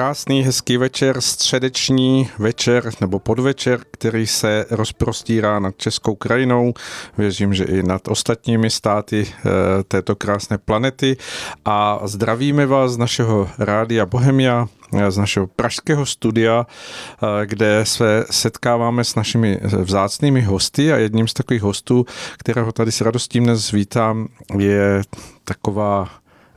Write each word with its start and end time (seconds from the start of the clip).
krásný, 0.00 0.42
hezký 0.42 0.76
večer, 0.76 1.20
středeční 1.20 2.30
večer 2.38 2.90
nebo 3.00 3.18
podvečer, 3.18 3.80
který 3.90 4.26
se 4.26 4.66
rozprostírá 4.70 5.58
nad 5.58 5.76
Českou 5.76 6.14
krajinou. 6.14 6.74
Věřím, 7.18 7.54
že 7.54 7.64
i 7.64 7.82
nad 7.82 8.08
ostatními 8.08 8.70
státy 8.70 9.26
eh, 9.28 9.50
této 9.84 10.16
krásné 10.16 10.58
planety. 10.58 11.16
A 11.64 12.00
zdravíme 12.04 12.66
vás 12.66 12.92
z 12.92 12.96
našeho 12.96 13.48
rádia 13.58 14.06
Bohemia, 14.06 14.68
z 15.08 15.16
našeho 15.16 15.46
pražského 15.46 16.06
studia, 16.06 16.66
eh, 16.66 17.46
kde 17.46 17.80
se 17.84 18.24
setkáváme 18.30 19.04
s 19.04 19.14
našimi 19.14 19.60
vzácnými 19.62 20.40
hosty 20.40 20.92
a 20.92 20.96
jedním 20.96 21.28
z 21.28 21.34
takových 21.34 21.62
hostů, 21.62 22.06
kterého 22.38 22.72
tady 22.72 22.92
s 22.92 23.00
radostí 23.00 23.40
dnes 23.40 23.70
vítám, 23.70 24.28
je 24.58 25.02
taková 25.44 26.08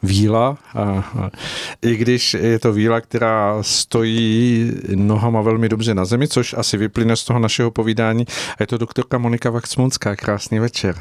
víla, 0.03 0.57
a, 0.75 0.81
a, 0.81 1.29
i 1.81 1.95
když 1.95 2.33
je 2.33 2.59
to 2.59 2.73
víla, 2.73 3.01
která 3.01 3.57
stojí 3.61 4.71
nohama 4.95 5.41
velmi 5.41 5.69
dobře 5.69 5.93
na 5.93 6.05
zemi, 6.05 6.27
což 6.27 6.55
asi 6.57 6.77
vyplyne 6.77 7.15
z 7.15 7.23
toho 7.23 7.39
našeho 7.39 7.71
povídání. 7.71 8.25
A 8.27 8.55
je 8.59 8.67
to 8.67 8.77
doktorka 8.77 9.17
Monika 9.17 9.49
Vaxmunská. 9.49 10.15
Krásný 10.15 10.59
večer. 10.59 10.95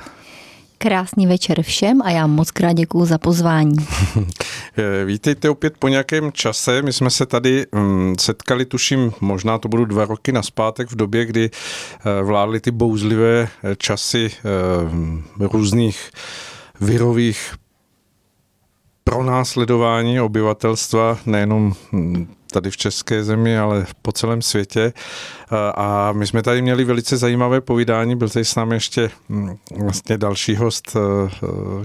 Krásný 0.78 1.26
večer 1.26 1.62
všem 1.62 2.02
a 2.02 2.10
já 2.10 2.26
moc 2.26 2.50
krát 2.50 2.72
děkuju 2.72 3.04
za 3.04 3.18
pozvání. 3.18 3.76
Vítejte 5.06 5.50
opět 5.50 5.74
po 5.78 5.88
nějakém 5.88 6.32
čase. 6.32 6.82
My 6.82 6.92
jsme 6.92 7.10
se 7.10 7.26
tady 7.26 7.66
mm, 7.72 8.14
setkali, 8.20 8.64
tuším, 8.64 9.12
možná 9.20 9.58
to 9.58 9.68
budou 9.68 9.84
dva 9.84 10.04
roky 10.04 10.32
naspátek 10.32 10.90
v 10.90 10.96
době, 10.96 11.26
kdy 11.26 11.50
eh, 11.50 12.22
vládly 12.22 12.60
ty 12.60 12.70
bouzlivé 12.70 13.48
časy 13.78 14.30
eh, 14.30 15.48
různých 15.48 16.10
virových 16.80 17.54
pro 19.12 19.22
následování 19.22 20.20
obyvatelstva 20.20 21.18
nejenom 21.26 21.74
tady 22.52 22.70
v 22.70 22.76
české 22.76 23.24
zemi, 23.24 23.58
ale 23.58 23.86
po 24.02 24.12
celém 24.12 24.42
světě. 24.42 24.92
A 25.74 26.12
my 26.12 26.26
jsme 26.26 26.42
tady 26.42 26.62
měli 26.62 26.84
velice 26.84 27.16
zajímavé 27.16 27.60
povídání. 27.60 28.16
Byl 28.16 28.28
tady 28.28 28.44
s 28.44 28.54
námi 28.54 28.76
ještě 28.76 29.10
hm, 29.28 29.56
vlastně 29.84 30.18
další 30.18 30.56
host, 30.56 30.96
eh, 30.96 31.30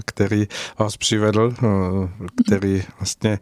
který 0.04 0.48
vás 0.78 0.96
přivedl, 0.96 1.52
eh, 1.62 1.68
který 2.44 2.82
vlastně 3.00 3.38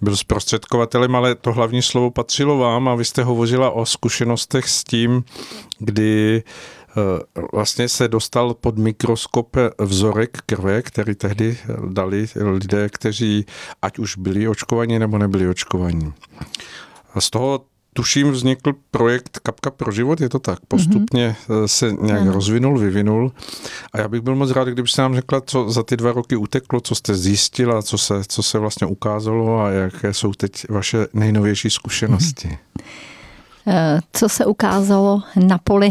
byl 0.00 0.16
zprostředkovatelem, 0.16 1.16
ale 1.16 1.34
to 1.34 1.52
hlavní 1.52 1.82
slovo 1.82 2.10
patřilo 2.10 2.58
vám 2.58 2.88
a 2.88 2.94
vy 2.94 3.04
jste 3.04 3.22
hovořila 3.22 3.70
o 3.70 3.86
zkušenostech 3.86 4.68
s 4.68 4.84
tím, 4.84 5.24
kdy 5.78 6.42
Eh, 6.42 6.79
vlastně 7.52 7.88
se 7.88 8.08
dostal 8.08 8.54
pod 8.54 8.78
mikroskop 8.78 9.56
vzorek 9.78 10.38
krve, 10.46 10.82
který 10.82 11.14
tehdy 11.14 11.58
dali 11.88 12.26
lidé, 12.36 12.88
kteří 12.88 13.46
ať 13.82 13.98
už 13.98 14.16
byli 14.16 14.48
očkovaní 14.48 14.98
nebo 14.98 15.18
nebyli 15.18 15.48
očkovaní. 15.48 16.12
A 17.14 17.20
z 17.20 17.30
toho 17.30 17.64
tuším 17.92 18.30
vznikl 18.30 18.72
projekt 18.90 19.38
Kapka 19.38 19.70
pro 19.70 19.92
život, 19.92 20.20
je 20.20 20.28
to 20.28 20.38
tak. 20.38 20.58
Postupně 20.68 21.36
mm-hmm. 21.48 21.64
se 21.64 21.92
nějak 22.00 22.22
mm. 22.22 22.28
rozvinul, 22.28 22.78
vyvinul. 22.78 23.32
A 23.92 24.00
já 24.00 24.08
bych 24.08 24.20
byl 24.20 24.34
moc 24.34 24.50
rád, 24.50 24.68
kdybyste 24.68 25.02
nám 25.02 25.14
řekla, 25.14 25.40
co 25.40 25.70
za 25.70 25.82
ty 25.82 25.96
dva 25.96 26.12
roky 26.12 26.36
uteklo, 26.36 26.80
co 26.80 26.94
jste 26.94 27.14
zjistila, 27.14 27.82
co 27.82 27.98
se, 27.98 28.22
co 28.28 28.42
se 28.42 28.58
vlastně 28.58 28.86
ukázalo 28.86 29.60
a 29.60 29.70
jaké 29.70 30.14
jsou 30.14 30.32
teď 30.32 30.68
vaše 30.68 31.06
nejnovější 31.12 31.70
zkušenosti. 31.70 32.48
Mm-hmm. 32.48 32.84
Eh, 33.66 34.00
co 34.12 34.28
se 34.28 34.46
ukázalo 34.46 35.22
na 35.36 35.58
poli, 35.58 35.90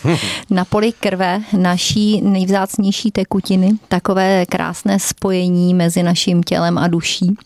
na 0.50 0.64
poli 0.64 0.92
krve, 0.92 1.40
naší 1.58 2.20
nejvzácnější 2.20 3.10
tekutiny, 3.10 3.72
takové 3.88 4.46
krásné 4.46 4.98
spojení 4.98 5.74
mezi 5.74 6.02
naším 6.02 6.42
tělem 6.42 6.78
a 6.78 6.88
duší. 6.88 7.36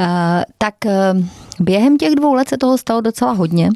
Eh, 0.00 0.44
tak 0.58 0.74
eh, 0.86 1.14
během 1.60 1.98
těch 1.98 2.14
dvou 2.14 2.34
let 2.34 2.48
se 2.48 2.58
toho 2.58 2.78
stalo 2.78 3.00
docela 3.00 3.32
hodně, 3.32 3.70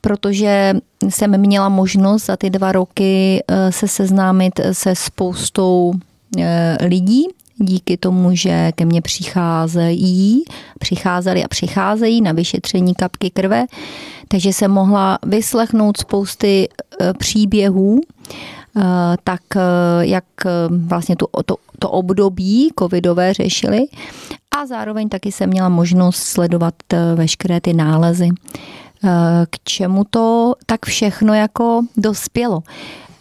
protože 0.00 0.74
jsem 1.08 1.40
měla 1.40 1.68
možnost 1.68 2.26
za 2.26 2.36
ty 2.36 2.50
dva 2.50 2.72
roky 2.72 3.42
se 3.70 3.88
seznámit 3.88 4.60
se 4.72 4.94
spoustou 4.94 5.92
lidí, 6.80 7.24
díky 7.58 7.96
tomu, 7.96 8.34
že 8.34 8.72
ke 8.74 8.84
mně 8.84 9.02
přicházejí, 9.02 10.44
přicházeli 10.78 11.44
a 11.44 11.48
přicházejí 11.48 12.20
na 12.20 12.32
vyšetření 12.32 12.94
kapky 12.94 13.30
krve, 13.30 13.66
takže 14.28 14.52
jsem 14.52 14.70
mohla 14.70 15.18
vyslechnout 15.26 15.96
spousty 15.96 16.68
e, 16.68 17.12
příběhů, 17.14 18.00
e, 18.00 18.82
tak 19.24 19.40
e, 19.56 19.60
jak 20.00 20.24
vlastně 20.68 21.16
to, 21.16 21.26
to, 21.46 21.56
to 21.78 21.90
období 21.90 22.70
covidové 22.78 23.34
řešili 23.34 23.86
a 24.58 24.66
zároveň 24.66 25.08
taky 25.08 25.32
jsem 25.32 25.50
měla 25.50 25.68
možnost 25.68 26.16
sledovat 26.16 26.74
veškeré 27.14 27.60
ty 27.60 27.72
nálezy 27.72 28.28
k 29.50 29.58
čemu 29.64 30.04
to 30.10 30.54
tak 30.66 30.86
všechno 30.86 31.34
jako 31.34 31.82
dospělo. 31.96 32.62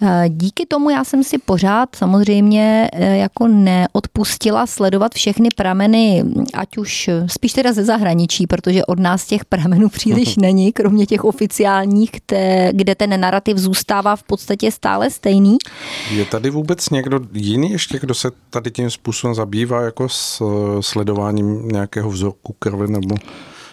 Eh, 0.01 0.29
díky 0.29 0.65
tomu 0.65 0.89
já 0.89 1.03
jsem 1.03 1.23
si 1.23 1.37
pořád 1.37 1.95
samozřejmě 1.95 2.89
eh, 2.93 3.17
jako 3.17 3.47
neodpustila 3.47 4.67
sledovat 4.67 5.13
všechny 5.13 5.49
prameny, 5.55 6.23
ať 6.53 6.77
už 6.77 7.07
eh, 7.07 7.25
spíš 7.27 7.53
teda 7.53 7.73
ze 7.73 7.83
zahraničí, 7.83 8.47
protože 8.47 8.85
od 8.85 8.99
nás 8.99 9.25
těch 9.25 9.45
pramenů 9.45 9.89
příliš 9.89 10.35
není, 10.35 10.71
kromě 10.73 11.05
těch 11.05 11.23
oficiálních, 11.23 12.11
kde 12.71 12.95
ten 12.95 13.19
narrativ 13.19 13.57
zůstává 13.57 14.15
v 14.15 14.23
podstatě 14.23 14.71
stále 14.71 15.09
stejný. 15.09 15.57
Je 16.11 16.25
tady 16.25 16.49
vůbec 16.49 16.89
někdo 16.89 17.19
jiný 17.33 17.71
ještě, 17.71 17.99
kdo 17.99 18.13
se 18.13 18.31
tady 18.49 18.71
tím 18.71 18.91
způsobem 18.91 19.35
zabývá 19.35 19.81
jako 19.81 20.09
s 20.09 20.43
sledováním 20.81 21.67
nějakého 21.67 22.09
vzorku 22.09 22.55
krve 22.59 22.87
nebo... 22.87 23.15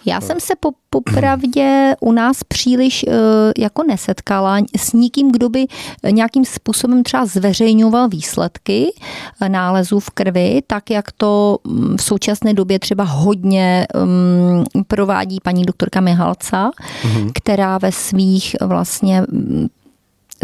Já 0.05 0.21
jsem 0.21 0.39
se 0.39 0.53
po, 0.59 0.71
popravdě 0.89 1.95
u 1.99 2.11
nás 2.11 2.43
příliš 2.43 3.05
uh, 3.07 3.13
jako 3.57 3.83
nesetkala 3.83 4.57
s 4.77 4.93
nikým, 4.93 5.31
kdo 5.31 5.49
by 5.49 5.65
nějakým 6.11 6.45
způsobem 6.45 7.03
třeba 7.03 7.25
zveřejňoval 7.25 8.09
výsledky 8.09 8.93
eh, 9.41 9.49
nálezů 9.49 9.99
v 9.99 10.09
krvi, 10.09 10.61
tak 10.67 10.89
jak 10.89 11.11
to 11.11 11.57
mm, 11.63 11.97
v 11.97 12.03
současné 12.03 12.53
době 12.53 12.79
třeba 12.79 13.03
hodně 13.03 13.87
um, 14.03 14.83
provádí 14.87 15.37
paní 15.43 15.63
doktorka 15.63 16.01
Mihalca, 16.01 16.71
mm-hmm. 17.03 17.31
která 17.33 17.77
ve 17.77 17.91
svých 17.91 18.55
vlastně 18.61 19.21
mm, 19.21 19.67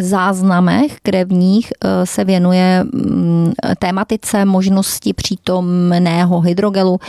záznamech 0.04 0.98
krevních 1.04 1.74
eh, 1.74 2.06
se 2.06 2.24
věnuje 2.24 2.84
mm, 2.84 3.52
tématice 3.80 4.46
možnosti 4.46 5.14
přítomného 5.14 6.42
hydrogelu 6.42 7.00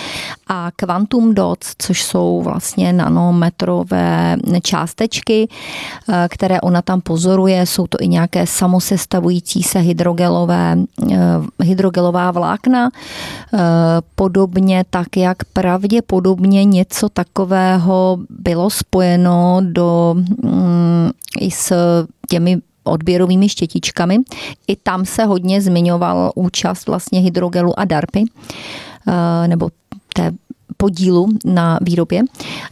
a 0.48 0.70
quantum 0.76 1.34
dots, 1.34 1.74
což 1.78 2.02
jsou 2.02 2.42
vlastně 2.42 2.92
nanometrové 2.92 4.36
částečky, 4.62 5.48
eh, 5.48 6.28
které 6.30 6.60
ona 6.60 6.82
tam 6.82 7.00
pozoruje. 7.00 7.66
Jsou 7.66 7.86
to 7.86 7.98
i 8.00 8.08
nějaké 8.08 8.46
samosestavující 8.46 9.62
se 9.62 9.78
hydrogelové, 9.78 10.76
eh, 11.12 11.16
hydrogelová 11.60 12.30
vlákna. 12.30 12.90
Podobně 14.14 14.84
tak, 14.90 15.16
jak 15.16 15.44
pravděpodobně 15.52 16.64
něco 16.64 17.08
takového 17.08 18.18
bylo 18.30 18.70
spojeno 18.70 19.60
do 19.62 20.14
mm, 20.42 21.10
i 21.40 21.50
s 21.50 21.72
těmi 22.32 22.58
odběrovými 22.84 23.48
štětičkami. 23.48 24.18
I 24.66 24.76
tam 24.76 25.04
se 25.04 25.24
hodně 25.24 25.60
zmiňoval 25.60 26.32
účast 26.34 26.86
vlastně 26.86 27.20
hydrogelu 27.20 27.78
a 27.78 27.84
DARPy, 27.84 28.24
eh, 28.24 29.48
nebo 29.48 29.68
té 30.14 30.32
podílu 30.76 31.28
na 31.44 31.78
výrobě, 31.82 32.22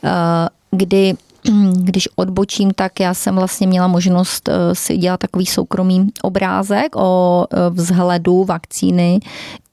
eh, 0.05 0.11
kdy 0.71 1.15
když 1.75 2.09
odbočím, 2.17 2.71
tak 2.71 3.01
já 3.01 3.15
jsem 3.15 3.37
vlastně 3.37 3.67
měla 3.67 3.89
možnost 3.89 4.49
eh, 4.49 4.75
si 4.75 4.97
dělat 4.97 5.21
takový 5.21 5.47
soukromý 5.47 6.09
obrázek 6.23 6.97
o 6.97 7.45
vzhledu 7.71 8.45
vakcíny 8.45 9.21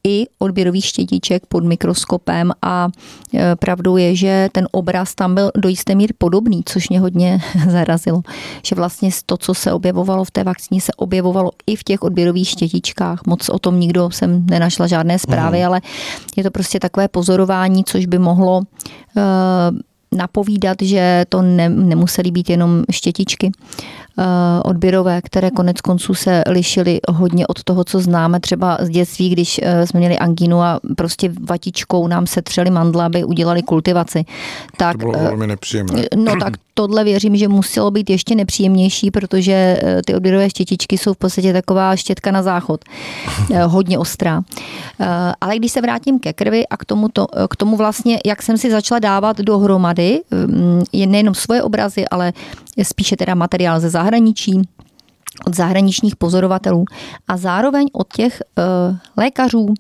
i 0.04 0.26
odběrových 0.40 0.86
štětiček 0.86 1.46
pod 1.46 1.64
mikroskopem 1.64 2.52
a 2.62 2.88
e, 3.34 3.56
pravdou 3.56 3.98
je, 3.98 4.16
že 4.16 4.50
ten 4.52 4.68
obraz 4.72 5.16
tam 5.16 5.36
byl 5.36 5.52
do 5.58 5.70
jisté 5.70 5.96
míry 5.96 6.14
podobný, 6.18 6.62
což 6.66 6.90
mě 6.90 7.00
hodně 7.00 7.40
zarazilo. 7.70 8.22
Že 8.66 8.76
vlastně 8.76 9.10
to, 9.26 9.38
co 9.38 9.54
se 9.54 9.74
objevovalo 9.74 10.24
v 10.24 10.32
té 10.32 10.44
vakcíně, 10.44 10.82
se 10.82 10.92
objevovalo 10.98 11.52
i 11.68 11.76
v 11.76 11.84
těch 11.84 12.02
odběrových 12.02 12.50
štětičkách. 12.50 13.22
Moc 13.28 13.50
o 13.50 13.60
tom 13.60 13.80
nikdo 13.80 14.12
jsem 14.12 14.46
nenašla 14.46 14.88
žádné 14.88 15.20
zprávy, 15.20 15.60
mm. 15.60 15.66
ale 15.66 15.82
je 16.36 16.44
to 16.44 16.52
prostě 16.52 16.80
takové 16.80 17.08
pozorování, 17.08 17.84
což 17.84 18.06
by 18.06 18.20
mohlo 18.20 18.62
e, 19.18 19.22
napovídat, 20.12 20.78
že 20.82 21.26
to 21.30 21.42
ne, 21.42 21.70
nemusely 21.70 22.32
být 22.32 22.50
jenom 22.50 22.84
štětičky 22.92 23.52
odběrové, 24.64 25.22
které 25.22 25.52
konec 25.52 25.82
konců 25.82 26.14
se 26.14 26.44
lišily 26.50 27.00
hodně 27.10 27.48
od 27.48 27.64
toho, 27.64 27.84
co 27.84 28.00
známe 28.00 28.40
třeba 28.40 28.78
z 28.82 28.90
dětství, 28.90 29.30
když 29.30 29.60
eh, 29.64 29.88
jsme 29.88 30.00
měli 30.00 30.18
angínu 30.18 30.62
a 30.62 30.80
prostě 30.98 31.32
vatičkou 31.50 32.08
nám 32.08 32.28
se 32.28 32.42
třeli 32.42 32.70
mandla, 32.70 33.06
aby 33.06 33.24
udělali 33.24 33.64
kultivaci. 33.64 34.26
Tak, 34.78 34.92
to 34.92 34.98
bylo 34.98 35.12
velmi 35.12 35.48
nepříjemné. 35.48 36.04
No 36.16 36.36
tak 36.40 36.54
tohle 36.78 37.04
věřím, 37.04 37.36
že 37.36 37.48
muselo 37.48 37.92
být 37.92 38.10
ještě 38.10 38.36
nepříjemnější, 38.36 39.12
protože 39.12 39.54
eh, 39.54 40.02
ty 40.06 40.16
odběrové 40.16 40.50
štětičky 40.50 40.98
jsou 40.98 41.14
v 41.14 41.18
podstatě 41.18 41.54
taková 41.54 41.96
štětka 41.96 42.32
na 42.32 42.44
záchod. 42.44 42.86
Eh, 43.54 43.64
hodně 43.64 44.00
ostrá. 44.00 44.42
Ale 45.42 45.58
když 45.58 45.72
se 45.72 45.82
vrátím 45.82 46.20
ke 46.20 46.34
krvi 46.34 46.68
a 46.68 46.78
k 46.78 46.86
tomu, 46.86 47.08
to, 47.10 47.28
k 47.50 47.56
tomu 47.56 47.78
vlastně, 47.78 48.20
jak 48.26 48.42
jsem 48.42 48.58
si 48.58 48.72
začala 48.72 49.00
dávat 49.00 49.38
dohromady, 49.38 50.22
mm, 50.32 50.84
je 50.92 51.08
nejenom 51.08 51.34
svoje 51.34 51.64
obrazy, 51.64 52.08
ale 52.08 52.34
spíše 52.84 53.16
teda 53.16 53.36
materiál 53.36 53.80
ze 53.80 53.90
zahraničí, 53.90 54.62
od 55.48 55.56
zahraničních 55.56 56.16
pozorovatelů 56.16 56.86
a 57.28 57.38
zároveň 57.38 57.88
od 57.94 58.14
těch 58.14 58.42
lékařů, 59.18 59.74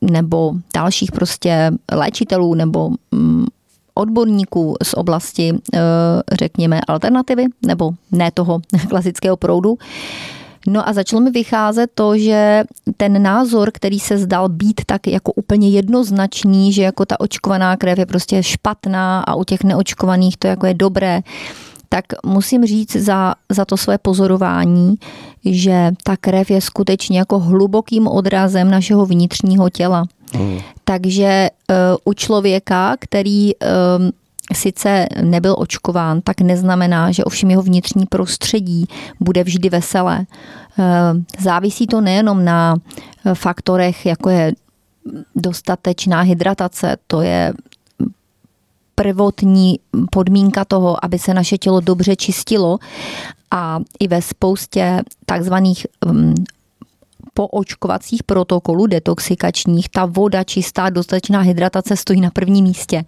nebo 0.00 0.52
dalších 0.74 1.12
prostě 1.12 1.70
léčitelů 1.92 2.54
nebo 2.54 2.90
um, 3.12 3.46
odborníků 3.94 4.76
z 4.82 4.94
oblasti, 4.94 5.52
uh, 5.52 5.58
řekněme, 6.32 6.80
alternativy 6.88 7.44
nebo 7.66 7.90
ne 8.12 8.30
toho 8.30 8.60
klasického 8.88 9.36
proudu. 9.36 9.78
No 10.66 10.88
a 10.88 10.92
začalo 10.92 11.22
mi 11.22 11.30
vycházet 11.30 11.90
to, 11.94 12.18
že 12.18 12.64
ten 12.96 13.22
názor, 13.22 13.70
který 13.74 14.00
se 14.00 14.18
zdal 14.18 14.48
být 14.48 14.80
tak 14.86 15.06
jako 15.06 15.32
úplně 15.32 15.68
jednoznačný, 15.68 16.72
že 16.72 16.82
jako 16.82 17.06
ta 17.06 17.20
očkovaná 17.20 17.76
krev 17.76 17.98
je 17.98 18.06
prostě 18.06 18.42
špatná 18.42 19.20
a 19.20 19.34
u 19.34 19.44
těch 19.44 19.64
neočkovaných 19.64 20.36
to 20.36 20.46
jako 20.46 20.66
je 20.66 20.74
dobré, 20.74 21.20
tak 21.88 22.04
musím 22.26 22.64
říct 22.66 22.96
za, 22.96 23.34
za 23.48 23.64
to 23.64 23.76
své 23.76 23.98
pozorování, 23.98 24.94
že 25.44 25.90
ta 26.02 26.16
krev 26.16 26.50
je 26.50 26.60
skutečně 26.60 27.18
jako 27.18 27.38
hlubokým 27.38 28.06
odrazem 28.06 28.70
našeho 28.70 29.06
vnitřního 29.06 29.70
těla. 29.70 30.04
Hmm. 30.34 30.58
Takže 30.84 31.50
uh, 31.70 31.76
u 32.04 32.12
člověka, 32.12 32.96
který 33.00 33.54
uh, 33.54 33.68
sice 34.52 35.06
nebyl 35.22 35.54
očkován, 35.58 36.20
tak 36.20 36.40
neznamená, 36.40 37.12
že 37.12 37.24
ovšem 37.24 37.50
jeho 37.50 37.62
vnitřní 37.62 38.06
prostředí 38.06 38.86
bude 39.20 39.44
vždy 39.44 39.68
veselé. 39.68 40.26
Uh, 40.78 40.84
závisí 41.40 41.86
to 41.86 42.00
nejenom 42.00 42.44
na 42.44 42.76
faktorech, 43.34 44.06
jako 44.06 44.30
je 44.30 44.52
dostatečná 45.36 46.20
hydratace, 46.20 46.96
to 47.06 47.20
je 47.20 47.52
prvotní 48.94 49.78
podmínka 50.10 50.64
toho, 50.64 51.04
aby 51.04 51.18
se 51.18 51.34
naše 51.34 51.58
tělo 51.58 51.80
dobře 51.80 52.16
čistilo 52.16 52.78
a 53.50 53.78
i 54.00 54.08
ve 54.08 54.22
spoustě 54.22 55.02
takzvaných 55.26 55.86
um, 57.24 57.30
poočkovacích 57.34 58.22
protokolů 58.22 58.86
detoxikačních, 58.86 59.88
ta 59.88 60.06
voda 60.06 60.44
čistá, 60.44 60.90
dostatečná 60.90 61.40
hydratace 61.40 61.96
stojí 61.96 62.20
na 62.20 62.30
prvním 62.30 62.64
místě. 62.64 63.04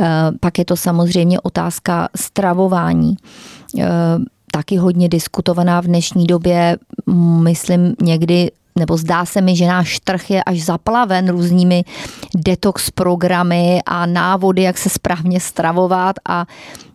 Uh, 0.00 0.06
pak 0.40 0.58
je 0.58 0.64
to 0.64 0.76
samozřejmě 0.76 1.40
otázka 1.40 2.08
stravování 2.16 3.16
uh, 3.74 3.84
taky 4.52 4.76
hodně 4.76 5.08
diskutovaná 5.08 5.80
v 5.80 5.84
dnešní 5.84 6.26
době, 6.26 6.76
myslím 7.42 7.94
někdy 8.02 8.50
nebo 8.78 8.96
zdá 8.96 9.24
se 9.24 9.40
mi, 9.40 9.56
že 9.56 9.66
náš 9.66 10.00
trh 10.00 10.30
je 10.30 10.44
až 10.44 10.62
zaplaven 10.62 11.28
různými 11.28 11.84
detox 12.36 12.90
programy 12.90 13.80
a 13.86 14.06
návody, 14.06 14.62
jak 14.62 14.78
se 14.78 14.88
správně 14.88 15.40
stravovat 15.40 16.16
a 16.28 16.46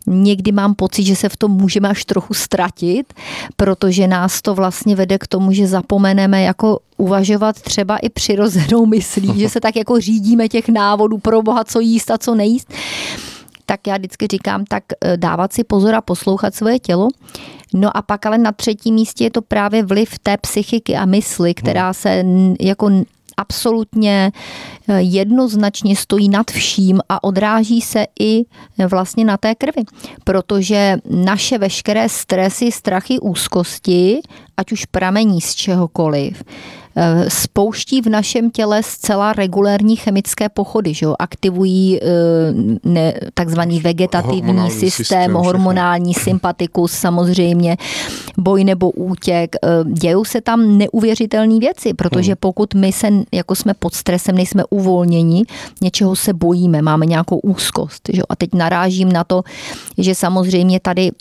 někdy 0.08 0.52
mám 0.52 0.76
pocit, 0.76 1.04
že 1.04 1.16
se 1.16 1.30
v 1.30 1.38
tom 1.38 1.52
můžeme 1.52 1.90
až 1.90 2.06
trochu 2.06 2.34
ztratit, 2.34 3.14
protože 3.56 4.08
nás 4.08 4.42
to 4.42 4.56
vlastně 4.56 4.96
vede 4.96 5.18
k 5.18 5.28
tomu, 5.28 5.52
že 5.52 5.68
zapomeneme 5.68 6.42
jako 6.42 6.80
uvažovat 6.98 7.62
třeba 7.62 7.98
i 7.98 8.10
přirozenou 8.10 8.86
myslí, 8.86 9.40
že 9.40 9.50
se 9.50 9.60
tak 9.60 9.76
jako 9.76 10.00
řídíme 10.00 10.48
těch 10.48 10.70
návodů 10.70 11.18
pro 11.18 11.42
boha, 11.42 11.64
co 11.64 11.80
jíst 11.80 12.12
a 12.12 12.18
co 12.18 12.36
nejíst 12.36 12.74
tak 13.70 13.88
já 13.88 13.98
vždycky 13.98 14.28
říkám, 14.28 14.66
tak 14.66 14.84
eh, 15.02 15.18
dávat 15.18 15.54
si 15.54 15.64
pozor 15.64 15.96
a 15.96 16.02
poslouchat 16.02 16.56
svoje 16.56 16.80
tělo. 16.80 17.08
No 17.74 17.98
a 17.98 18.02
pak 18.02 18.26
ale 18.26 18.38
na 18.38 18.52
třetím 18.52 18.96
místě 18.96 19.24
je 19.24 19.32
to 19.32 19.42
právě 19.42 19.84
vliv 19.84 20.20
té 20.24 20.38
psychiky 20.38 20.96
a 20.96 21.06
mysli, 21.06 21.54
která 21.54 21.86
hmm. 21.86 21.94
se 21.94 22.24
jako 22.60 22.90
absolutně 23.38 24.32
eh, 24.88 25.02
jednoznačně 25.02 25.96
stojí 25.96 26.30
nad 26.30 26.52
vším 26.52 27.00
a 27.10 27.24
odráží 27.24 27.82
se 27.82 28.06
i 28.20 28.46
vlastně 28.88 29.26
na 29.26 29.38
té 29.38 29.56
krvi. 29.56 29.84
Protože 30.24 30.98
naše 31.10 31.58
veškeré 31.58 32.10
stresy, 32.10 32.72
strachy, 32.72 33.20
úzkosti, 33.20 34.22
ať 34.58 34.72
už 34.72 34.86
pramení 34.86 35.42
z 35.42 35.56
čehokoliv, 35.56 36.44
Eh, 36.44 36.87
spouští 37.28 38.02
v 38.02 38.10
našem 38.10 38.52
těle 38.52 38.84
zcela 38.84 39.34
regulérní 39.34 39.96
chemické 39.96 40.50
pochody, 40.50 40.94
že 40.94 41.06
jo? 41.06 41.16
aktivují 41.20 42.00
eh, 42.02 42.08
ne, 42.84 43.14
takzvaný 43.34 43.80
vegetativní 43.80 44.42
hormonální 44.42 44.72
systém, 44.72 44.90
systém, 44.92 45.34
hormonální 45.34 46.14
všechno. 46.14 46.32
sympatikus 46.32 46.92
samozřejmě, 46.92 47.78
boj 48.38 48.64
nebo 48.64 48.92
útěk. 48.92 49.56
Eh, 49.56 49.70
dějou 49.86 50.26
se 50.26 50.42
tam 50.42 50.78
neuvěřitelné 50.78 51.60
věci, 51.60 51.94
protože 51.94 52.32
hmm. 52.32 52.38
pokud 52.40 52.74
my 52.74 52.92
se, 52.92 53.08
jako 53.32 53.56
jsme 53.56 53.74
pod 53.74 53.94
stresem, 53.94 54.36
nejsme 54.36 54.64
uvolněni, 54.70 55.44
něčeho 55.82 56.16
se 56.16 56.34
bojíme, 56.34 56.82
máme 56.82 57.06
nějakou 57.06 57.38
úzkost. 57.38 58.10
Že? 58.14 58.22
A 58.30 58.36
teď 58.36 58.50
narážím 58.54 59.12
na 59.12 59.24
to, 59.24 59.44
že 59.98 60.16
samozřejmě 60.16 60.80
tady 60.80 61.12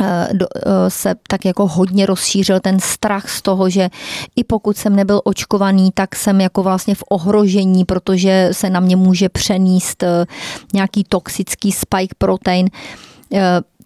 Eh, 0.00 0.28
eh, 0.32 0.90
se 0.90 1.14
tak 1.28 1.44
jako 1.44 1.66
hodně 1.66 2.06
rozšířil 2.06 2.60
ten 2.60 2.80
strach 2.80 3.28
z 3.28 3.42
toho, 3.42 3.70
že 3.70 3.88
i 4.36 4.44
pokud 4.44 4.76
jsem 4.76 4.96
nebyl 4.96 5.20
očkovaný, 5.24 5.90
tak 5.94 6.16
jsem 6.16 6.40
jako 6.40 6.62
vlastně 6.62 6.94
v 6.94 7.04
ohrožení, 7.10 7.84
protože 7.84 8.48
se 8.52 8.70
na 8.70 8.80
mě 8.80 8.96
může 8.96 9.28
přenést 9.28 10.02
eh, 10.02 10.26
nějaký 10.74 11.04
toxický 11.04 11.72
spike 11.72 12.14
protein. 12.18 12.68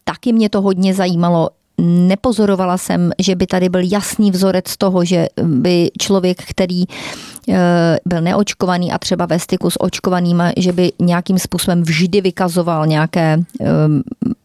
Taky 0.04 0.32
mě 0.32 0.48
to 0.48 0.60
hodně 0.60 0.94
zajímalo. 0.94 1.50
Nepozorovala 1.80 2.78
jsem, 2.78 3.12
že 3.18 3.36
by 3.36 3.46
tady 3.46 3.68
byl 3.68 3.80
jasný 3.84 4.30
vzorec 4.30 4.76
toho, 4.76 5.04
že 5.04 5.26
by 5.42 5.90
člověk, 5.98 6.42
který 6.42 6.84
byl 8.04 8.20
neočkovaný 8.20 8.92
a 8.92 8.98
třeba 8.98 9.26
ve 9.26 9.38
styku 9.38 9.70
s 9.70 9.80
očkovaným, 9.80 10.42
že 10.56 10.72
by 10.72 10.92
nějakým 10.98 11.38
způsobem 11.38 11.82
vždy 11.82 12.20
vykazoval 12.20 12.86
nějaké 12.86 13.38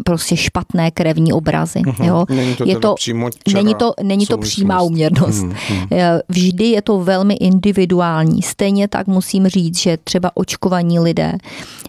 prostě 0.05 0.37
špatné 0.37 0.91
krevní 0.91 1.33
obrazy. 1.33 1.79
Mm-hmm. 1.79 2.05
Jo. 2.05 2.25
Není 2.29 2.55
to, 2.55 2.65
je 2.67 2.79
to, 2.79 2.93
přímo 2.93 3.29
není 3.53 3.75
to, 3.75 3.93
není 4.03 4.25
to 4.25 4.37
přímá 4.37 4.81
uměrnost. 4.81 5.43
Mm-hmm. 5.43 6.21
Vždy 6.29 6.65
je 6.65 6.81
to 6.81 6.99
velmi 6.99 7.33
individuální. 7.33 8.41
Stejně 8.41 8.87
tak 8.87 9.07
musím 9.07 9.47
říct, 9.47 9.79
že 9.79 9.97
třeba 10.03 10.31
očkovaní 10.33 10.99
lidé 10.99 11.33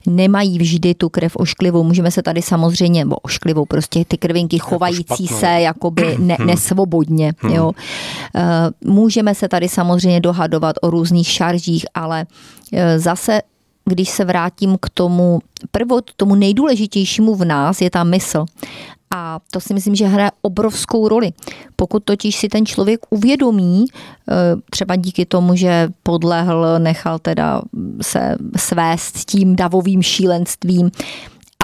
nemají 0.06 0.58
vždy 0.58 0.94
tu 0.94 1.08
krev 1.08 1.36
ošklivou. 1.36 1.84
Můžeme 1.84 2.10
se 2.10 2.22
tady 2.22 2.42
samozřejmě, 2.42 3.04
nebo 3.04 3.16
ošklivou, 3.16 3.64
prostě 3.64 4.04
ty 4.08 4.18
krvinky 4.18 4.56
jako 4.56 4.68
chovající 4.68 5.24
jako 5.24 5.34
se 5.34 5.46
jakoby 5.46 6.16
ne, 6.18 6.36
nesvobodně. 6.46 7.32
Jo. 7.50 7.72
Eh, 8.34 8.42
můžeme 8.84 9.34
se 9.34 9.48
tady 9.48 9.68
samozřejmě 9.68 10.20
dohadovat 10.20 10.76
o 10.82 10.90
různých 10.90 11.28
šaržích, 11.28 11.86
ale 11.94 12.26
eh, 12.72 12.98
zase 12.98 13.40
když 13.84 14.10
se 14.10 14.24
vrátím 14.24 14.78
k 14.80 14.88
tomu 14.90 15.38
prvot, 15.70 16.10
tomu 16.16 16.34
nejdůležitějšímu 16.34 17.34
v 17.34 17.44
nás, 17.44 17.80
je 17.80 17.90
ta 17.90 18.04
mysl. 18.04 18.44
A 19.14 19.38
to 19.50 19.60
si 19.60 19.74
myslím, 19.74 19.94
že 19.94 20.06
hraje 20.06 20.30
obrovskou 20.42 21.08
roli. 21.08 21.32
Pokud 21.76 22.04
totiž 22.04 22.36
si 22.36 22.48
ten 22.48 22.66
člověk 22.66 23.00
uvědomí, 23.10 23.84
eh, 23.90 24.34
třeba 24.70 24.96
díky 24.96 25.26
tomu, 25.26 25.56
že 25.56 25.88
podlehl, 26.02 26.78
nechal 26.78 27.18
teda 27.18 27.62
se 28.02 28.36
svést 28.56 29.24
tím 29.24 29.56
davovým 29.56 30.02
šílenstvím, 30.02 30.90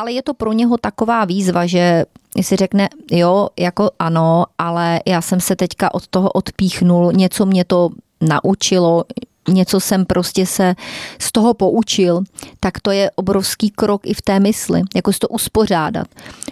ale 0.01 0.13
je 0.13 0.23
to 0.23 0.35
pro 0.35 0.53
něho 0.53 0.77
taková 0.77 1.25
výzva, 1.25 1.67
že 1.67 2.05
si 2.41 2.57
řekne, 2.57 2.89
jo, 3.11 3.49
jako 3.59 3.91
ano, 3.99 4.45
ale 4.59 5.01
já 5.07 5.23
jsem 5.23 5.41
se 5.41 5.57
teďka 5.57 5.95
od 5.95 6.07
toho 6.07 6.31
odpíchnul, 6.31 7.13
něco 7.13 7.47
mě 7.47 7.65
to 7.65 7.91
naučilo, 8.21 9.05
něco 9.49 9.81
jsem 9.81 10.05
prostě 10.05 10.47
se 10.47 10.75
z 11.19 11.33
toho 11.33 11.55
poučil, 11.55 12.23
tak 12.61 12.81
to 12.81 12.91
je 12.91 13.11
obrovský 13.15 13.71
krok 13.71 14.07
i 14.07 14.15
v 14.15 14.23
té 14.23 14.41
mysli, 14.41 14.83
jako 14.95 15.13
si 15.13 15.19
to 15.19 15.29
uspořádat. 15.29 16.07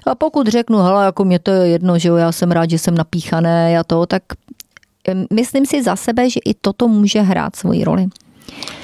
A 0.07 0.15
pokud 0.15 0.47
řeknu, 0.47 0.79
hele, 0.79 1.05
jako 1.05 1.25
mě 1.25 1.39
to 1.39 1.51
je 1.51 1.69
jedno, 1.69 1.99
že 1.99 2.09
jo, 2.09 2.17
já 2.17 2.33
jsem 2.33 2.51
rád, 2.51 2.71
že 2.71 2.79
jsem 2.79 2.95
napíchaný 2.95 3.77
a 3.81 3.85
to, 3.87 4.07
tak 4.07 4.23
myslím 5.33 5.67
si 5.67 5.83
za 5.83 5.97
sebe, 5.97 6.31
že 6.31 6.41
i 6.45 6.55
toto 6.55 6.89
může 6.89 7.21
hrát 7.21 7.57
svoji 7.57 7.85
roli. 7.85 8.07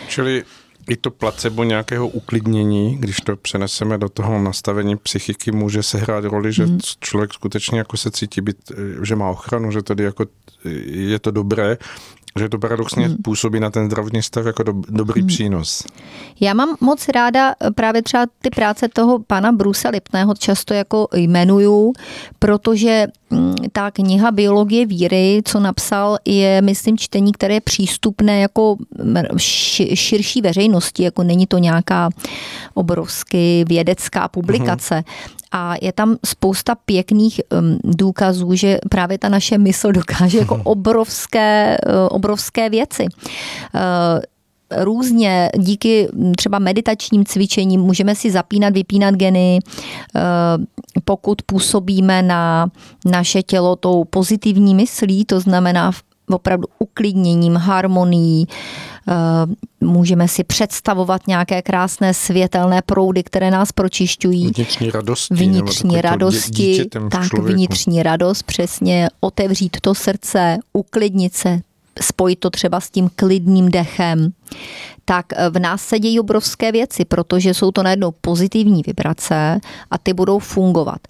Čili 0.08 0.44
i 0.88 0.96
to 0.96 1.10
placebo 1.10 1.64
nějakého 1.64 2.08
uklidnění, 2.08 2.96
když 3.00 3.16
to 3.16 3.36
přeneseme 3.36 3.98
do 3.98 4.08
toho 4.08 4.38
nastavení 4.38 4.96
psychiky, 4.96 5.52
může 5.52 5.82
se 5.82 5.98
hrát 5.98 6.24
roli, 6.24 6.52
že 6.52 6.64
hmm. 6.64 6.78
člověk 7.00 7.32
skutečně 7.32 7.78
jako 7.78 7.96
se 7.96 8.10
cítí 8.10 8.40
být, 8.40 8.56
že 9.02 9.16
má 9.16 9.30
ochranu, 9.30 9.72
že 9.72 9.82
tady 9.82 10.04
jako 10.04 10.24
je 10.84 11.18
to 11.18 11.30
dobré 11.30 11.78
že 12.38 12.48
to 12.48 12.58
paradoxně 12.58 13.06
hmm. 13.06 13.16
působí 13.16 13.60
na 13.60 13.70
ten 13.70 13.86
zdravotní 13.86 14.22
stav 14.22 14.46
jako 14.46 14.62
do, 14.62 14.72
dobrý 14.88 15.20
hmm. 15.20 15.28
přínos. 15.28 15.84
Já 16.40 16.54
mám 16.54 16.76
moc 16.80 17.08
ráda 17.08 17.54
právě 17.74 18.02
třeba 18.02 18.26
ty 18.42 18.50
práce 18.50 18.88
toho 18.88 19.18
pana 19.18 19.52
Brusa 19.52 19.88
Lipného, 19.88 20.34
často 20.34 20.74
jako 20.74 21.08
jmenuju, 21.14 21.92
protože 22.38 23.06
mm, 23.30 23.51
ta 23.72 23.90
kniha 23.90 24.30
Biologie 24.30 24.86
víry, 24.86 25.42
co 25.44 25.60
napsal, 25.60 26.16
je, 26.24 26.62
myslím, 26.62 26.98
čtení, 26.98 27.32
které 27.32 27.54
je 27.54 27.60
přístupné 27.60 28.40
jako 28.40 28.76
širší 29.94 30.40
veřejnosti, 30.40 31.02
jako 31.02 31.22
není 31.22 31.46
to 31.46 31.58
nějaká 31.58 32.10
obrovsky 32.74 33.64
vědecká 33.68 34.28
publikace. 34.28 34.96
Mm. 34.96 35.02
A 35.52 35.74
je 35.82 35.92
tam 35.92 36.16
spousta 36.26 36.74
pěkných 36.74 37.40
um, 37.50 37.78
důkazů, 37.84 38.54
že 38.54 38.78
právě 38.90 39.18
ta 39.18 39.28
naše 39.28 39.58
mysl 39.58 39.92
dokáže 39.92 40.38
jako 40.38 40.60
obrovské, 40.64 41.76
uh, 41.86 41.92
obrovské 42.10 42.70
věci. 42.70 43.06
Uh, 43.74 43.80
různě 44.76 45.50
díky 45.58 46.08
třeba 46.36 46.58
meditačním 46.58 47.24
cvičením 47.24 47.80
můžeme 47.80 48.14
si 48.14 48.30
zapínat, 48.30 48.74
vypínat 48.74 49.14
geny, 49.14 49.58
eh, 50.16 50.20
pokud 51.04 51.42
působíme 51.42 52.22
na 52.22 52.70
naše 53.04 53.42
tělo 53.42 53.76
tou 53.76 54.04
pozitivní 54.04 54.74
myslí, 54.74 55.24
to 55.24 55.40
znamená 55.40 55.92
opravdu 56.30 56.68
uklidněním, 56.78 57.56
harmonií, 57.56 58.46
eh, 59.08 59.14
můžeme 59.80 60.28
si 60.28 60.44
představovat 60.44 61.26
nějaké 61.26 61.62
krásné 61.62 62.14
světelné 62.14 62.82
proudy, 62.82 63.22
které 63.22 63.50
nás 63.50 63.72
pročišťují. 63.72 64.52
Vnitřní 64.56 64.90
radosti. 64.90 65.34
Vnitřní 65.34 66.00
radosti, 66.00 66.84
tak 67.10 67.28
člověku. 67.28 67.56
vnitřní 67.56 68.02
radost, 68.02 68.42
přesně 68.42 69.08
otevřít 69.20 69.76
to 69.80 69.94
srdce, 69.94 70.58
uklidnit 70.72 71.34
se, 71.34 71.60
spojit 72.00 72.36
to 72.36 72.50
třeba 72.50 72.80
s 72.80 72.90
tím 72.90 73.10
klidným 73.16 73.70
dechem, 73.70 74.32
tak 75.04 75.26
eh, 75.32 75.50
v 75.50 75.58
nás 75.58 75.82
se 75.82 75.98
dějí 75.98 76.20
obrovské 76.20 76.72
věci, 76.72 77.04
protože 77.04 77.54
jsou 77.54 77.70
to 77.70 77.82
najednou 77.82 78.10
pozitivní 78.20 78.82
vibrace 78.86 79.60
a 79.90 79.98
ty 79.98 80.12
budou 80.12 80.38
fungovat 80.38 81.00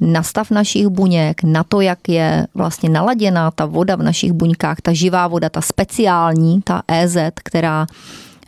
na 0.00 0.22
stav 0.22 0.50
našich 0.50 0.86
buněk, 0.86 1.42
na 1.42 1.64
to, 1.64 1.80
jak 1.80 2.08
je 2.08 2.46
vlastně 2.54 2.88
naladěná 2.88 3.50
ta 3.50 3.66
voda 3.66 3.96
v 3.96 4.02
našich 4.02 4.32
buňkách, 4.32 4.80
ta 4.82 4.92
živá 4.92 5.26
voda, 5.26 5.48
ta 5.48 5.60
speciální, 5.60 6.62
ta 6.62 6.82
EZ, 6.88 7.16
která 7.34 7.86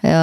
eh, 0.04 0.14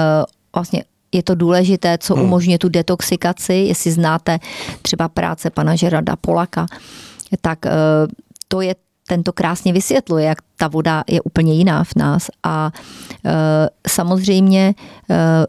vlastně 0.54 0.84
je 1.12 1.22
to 1.22 1.34
důležité, 1.34 1.98
co 1.98 2.14
hmm. 2.14 2.24
umožňuje 2.24 2.58
tu 2.58 2.68
detoxikaci. 2.68 3.54
Jestli 3.54 3.90
znáte 3.90 4.38
třeba 4.82 5.08
práce 5.08 5.50
pana 5.50 5.76
Žerada 5.76 6.16
Polaka, 6.16 6.66
tak 7.40 7.66
eh, 7.66 7.70
to 8.48 8.60
je 8.60 8.74
ten 9.08 9.22
to 9.22 9.32
krásně 9.32 9.72
vysvětluje, 9.72 10.24
jak 10.24 10.38
ta 10.56 10.68
voda 10.68 11.04
je 11.08 11.20
úplně 11.20 11.54
jiná 11.54 11.84
v 11.84 11.96
nás. 11.96 12.26
A 12.42 12.70
e, 13.24 13.32
samozřejmě 13.88 14.74
e, 15.10 15.46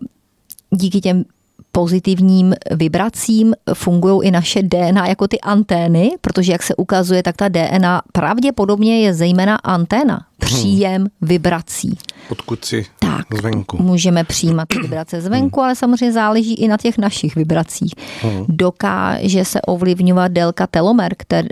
díky 0.72 1.02
těm 1.02 1.24
pozitivním 1.72 2.56
vibracím 2.72 3.54
fungují 3.74 4.28
i 4.28 4.32
naše 4.32 4.64
DNA 4.64 5.08
jako 5.08 5.28
ty 5.28 5.42
antény, 5.42 6.12
protože 6.22 6.52
jak 6.52 6.64
se 6.64 6.76
ukazuje, 6.76 7.24
tak 7.24 7.36
ta 7.38 7.48
DNA 7.48 8.02
pravděpodobně 8.12 9.02
je 9.02 9.14
zejména 9.14 9.56
anténa, 9.56 10.26
příjem 10.40 11.02
hmm. 11.02 11.08
vibrací. 11.22 11.98
Odkud 12.30 12.66
si 12.66 12.86
tak, 13.00 13.26
zvenku. 13.38 13.84
můžeme 13.84 14.24
přijímat 14.24 14.68
ty 14.68 14.80
vibrace 14.80 15.22
zvenku, 15.22 15.60
hmm. 15.60 15.66
ale 15.66 15.76
samozřejmě 15.76 16.12
záleží 16.12 16.54
i 16.54 16.68
na 16.68 16.78
těch 16.78 16.98
našich 16.98 17.36
vibracích. 17.36 17.94
Hmm. 18.22 18.46
Dokáže 18.48 19.46
se 19.46 19.62
ovlivňovat 19.62 20.32
délka 20.32 20.68
telomer, 20.68 21.14
které 21.18 21.50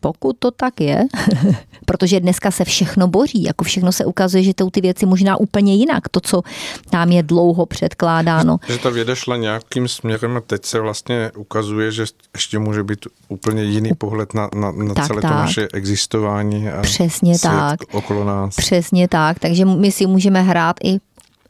pokud 0.00 0.36
to 0.38 0.50
tak 0.50 0.80
je, 0.80 1.04
protože 1.86 2.20
dneska 2.20 2.50
se 2.50 2.64
všechno 2.64 3.08
boří, 3.08 3.42
jako 3.42 3.64
všechno 3.64 3.92
se 3.92 4.04
ukazuje, 4.04 4.42
že 4.42 4.54
to 4.54 4.70
ty 4.70 4.80
věci 4.80 5.06
možná 5.06 5.36
úplně 5.36 5.74
jinak, 5.74 6.08
to, 6.08 6.20
co 6.20 6.42
nám 6.92 7.12
je 7.12 7.22
dlouho 7.22 7.66
předkládáno. 7.66 8.58
Že 8.68 8.78
ta 8.78 8.90
věda 8.90 9.14
šla 9.14 9.36
nějakým 9.36 9.88
směrem 9.88 10.36
a 10.36 10.40
teď 10.40 10.64
se 10.64 10.80
vlastně 10.80 11.30
ukazuje, 11.36 11.92
že 11.92 12.04
ještě 12.34 12.58
může 12.58 12.84
být 12.84 13.06
úplně 13.28 13.62
jiný 13.62 13.94
pohled 13.94 14.34
na, 14.34 14.48
na, 14.54 14.72
na 14.72 14.94
tak, 14.94 15.06
celé 15.06 15.22
tak. 15.22 15.30
to 15.30 15.36
naše 15.36 15.68
existování 15.74 16.68
a 16.68 16.82
Přesně 16.82 17.38
tak. 17.38 17.80
okolo 17.92 18.24
nás. 18.24 18.56
Přesně 18.56 19.08
tak, 19.08 19.38
takže 19.38 19.64
my 19.64 19.92
si 19.92 20.06
můžeme 20.06 20.42
hrát 20.42 20.76
i 20.84 20.98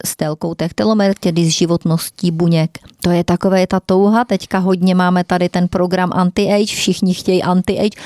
s 0.05 0.17
délkou 0.17 0.53
těch 0.53 0.73
telomer, 0.73 1.13
tedy 1.19 1.45
s 1.45 1.49
životností 1.49 2.31
buněk. 2.31 2.77
To 3.01 3.11
je 3.11 3.23
takové 3.23 3.67
ta 3.67 3.79
touha, 3.79 4.25
teďka 4.25 4.59
hodně 4.59 4.95
máme 4.95 5.23
tady 5.23 5.49
ten 5.49 5.67
program 5.67 6.11
anti-age, 6.13 6.75
všichni 6.75 7.13
chtějí 7.13 7.43
anti-age, 7.43 7.97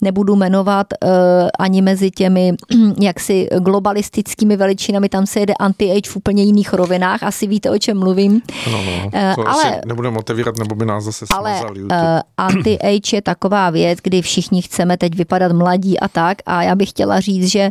nebudu 0.00 0.36
jmenovat 0.36 0.86
uh, 1.02 1.10
ani 1.58 1.82
mezi 1.82 2.10
těmi 2.10 2.52
jaksi 3.00 3.48
globalistickými 3.58 4.56
veličinami, 4.56 5.08
tam 5.08 5.26
se 5.26 5.40
jede 5.40 5.54
anti-age 5.54 6.10
v 6.10 6.16
úplně 6.16 6.42
jiných 6.42 6.72
rovinách, 6.72 7.22
asi 7.22 7.46
víte, 7.46 7.70
o 7.70 7.78
čem 7.78 7.98
mluvím. 7.98 8.42
No, 8.72 8.84
no, 8.84 9.10
to 9.34 9.40
uh, 9.40 9.48
ale, 9.48 9.80
nebudeme 9.86 10.18
otevírat, 10.18 10.58
nebo 10.58 10.74
by 10.74 10.86
nás 10.86 11.04
zase 11.04 11.24
Ale 11.30 11.60
uh, 11.62 11.88
anti-age 12.36 13.16
je 13.16 13.22
taková 13.22 13.70
věc, 13.70 13.98
kdy 14.02 14.22
všichni 14.22 14.62
chceme 14.62 14.96
teď 14.96 15.14
vypadat 15.14 15.52
mladí 15.52 16.00
a 16.00 16.08
tak 16.08 16.38
a 16.46 16.62
já 16.62 16.74
bych 16.74 16.90
chtěla 16.90 17.20
říct, 17.20 17.46
že 17.46 17.70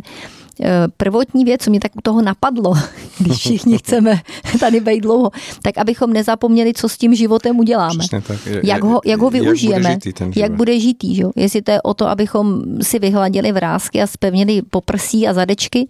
prvotní 0.96 1.44
věc, 1.44 1.62
co 1.62 1.70
mě 1.70 1.80
tak 1.80 1.96
u 1.96 2.00
toho 2.02 2.22
napadlo, 2.22 2.74
když 3.18 3.38
všichni 3.38 3.78
chceme 3.84 4.20
tady 4.60 4.80
být 4.80 5.00
dlouho, 5.00 5.30
tak 5.62 5.78
abychom 5.78 6.12
nezapomněli, 6.12 6.74
co 6.74 6.88
s 6.88 6.98
tím 6.98 7.14
životem 7.14 7.58
uděláme. 7.58 8.04
tak. 8.10 8.46
Je, 8.46 8.60
jak, 8.64 8.84
ho, 8.84 9.00
jak 9.04 9.20
ho 9.20 9.30
využijeme, 9.30 9.90
jak 9.90 10.00
bude 10.00 10.10
žitý, 10.10 10.40
jak 10.40 10.52
bude 10.52 10.80
žitý. 10.80 11.14
Že? 11.14 11.24
Jestli 11.36 11.62
to 11.62 11.70
je 11.70 11.82
o 11.82 11.94
to, 11.94 12.08
abychom 12.08 12.62
si 12.82 12.98
vyhladili 12.98 13.52
vrázky 13.52 14.02
a 14.02 14.06
spevnili 14.06 14.62
poprsí 14.62 15.28
a 15.28 15.34
zadečky, 15.34 15.86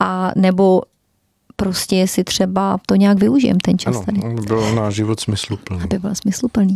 a 0.00 0.32
nebo 0.36 0.82
prostě 1.56 1.96
jestli 1.96 2.24
třeba 2.24 2.78
to 2.86 2.94
nějak 2.94 3.18
využijeme 3.18 3.58
ten 3.64 3.78
čas 3.78 3.96
ano, 3.96 4.04
tady. 4.04 4.46
byl 4.46 4.74
náš 4.74 4.94
život 4.94 5.20
smysluplný. 5.20 5.82
Aby 5.82 5.98
byl 5.98 6.14
smysluplný. 6.14 6.74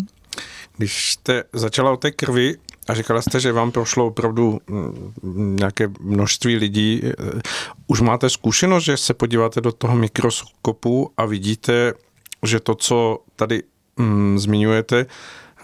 Když 0.77 1.13
jste 1.13 1.45
začala 1.53 1.93
o 1.93 1.97
té 1.97 2.11
krvi, 2.11 2.57
a 2.89 2.95
říkala 2.95 3.23
jste, 3.23 3.41
že 3.41 3.53
vám 3.53 3.73
prošlo 3.73 4.07
opravdu 4.07 4.61
mm, 4.67 5.57
nějaké 5.57 5.89
množství 6.01 6.57
lidí. 6.57 7.03
Už 7.87 8.01
máte 8.01 8.31
zkušenost, 8.31 8.85
že 8.85 8.97
se 8.97 9.15
podíváte 9.15 9.61
do 9.61 9.73
toho 9.73 9.97
mikroskopu 9.97 11.13
a 11.17 11.25
vidíte, 11.25 11.93
že 12.43 12.61
to, 12.61 12.75
co 12.75 13.19
tady 13.37 13.63
mm, 13.97 14.39
zmiňujete, 14.39 15.07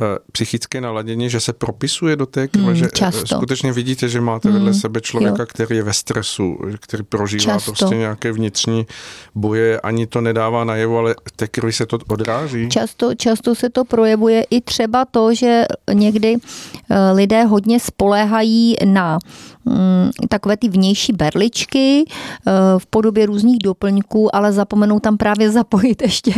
Eh, 0.01 0.19
psychické 0.33 0.81
naladění, 0.81 1.31
že 1.31 1.41
se 1.41 1.53
propisuje 1.53 2.17
do 2.17 2.27
té 2.27 2.49
krve, 2.49 2.65
hmm, 2.65 2.75
že 2.75 2.85
eh, 2.85 2.89
často. 2.95 3.27
skutečně 3.27 3.73
vidíte, 3.73 4.09
že 4.09 4.21
máte 4.21 4.51
vedle 4.51 4.71
hmm, 4.71 4.81
sebe 4.81 5.01
člověka, 5.01 5.43
jo. 5.43 5.47
který 5.47 5.77
je 5.77 5.83
ve 5.83 5.93
stresu, 5.93 6.59
který 6.81 7.03
prožívá 7.03 7.55
často. 7.55 7.73
prostě 7.73 7.97
nějaké 7.97 8.33
vnitřní 8.33 8.87
boje, 9.35 9.81
ani 9.81 10.07
to 10.07 10.21
nedává 10.21 10.65
najevo, 10.65 10.99
ale 10.99 11.15
té 11.37 11.49
krvi 11.49 11.73
se 11.73 11.87
to 11.87 11.99
odráží. 12.09 12.69
Často, 12.69 13.15
často 13.15 13.55
se 13.55 13.71
to 13.71 13.85
projevuje 13.85 14.47
i 14.51 14.61
třeba 14.61 15.05
to, 15.05 15.35
že 15.35 15.65
někdy 15.93 16.37
eh, 16.91 17.13
lidé 17.13 17.45
hodně 17.45 17.81
spoléhají 17.81 18.77
na 18.85 19.19
Mm, 19.67 20.11
takové 20.29 20.57
ty 20.57 20.69
vnější 20.69 21.13
berličky 21.13 22.05
v 22.79 22.87
podobě 22.87 23.27
různých 23.27 23.59
doplňků, 23.59 24.37
ale 24.37 24.53
zapomenou 24.53 25.01
tam 25.01 25.17
právě 25.17 25.51
zapojit 25.51 26.03
ještě 26.03 26.33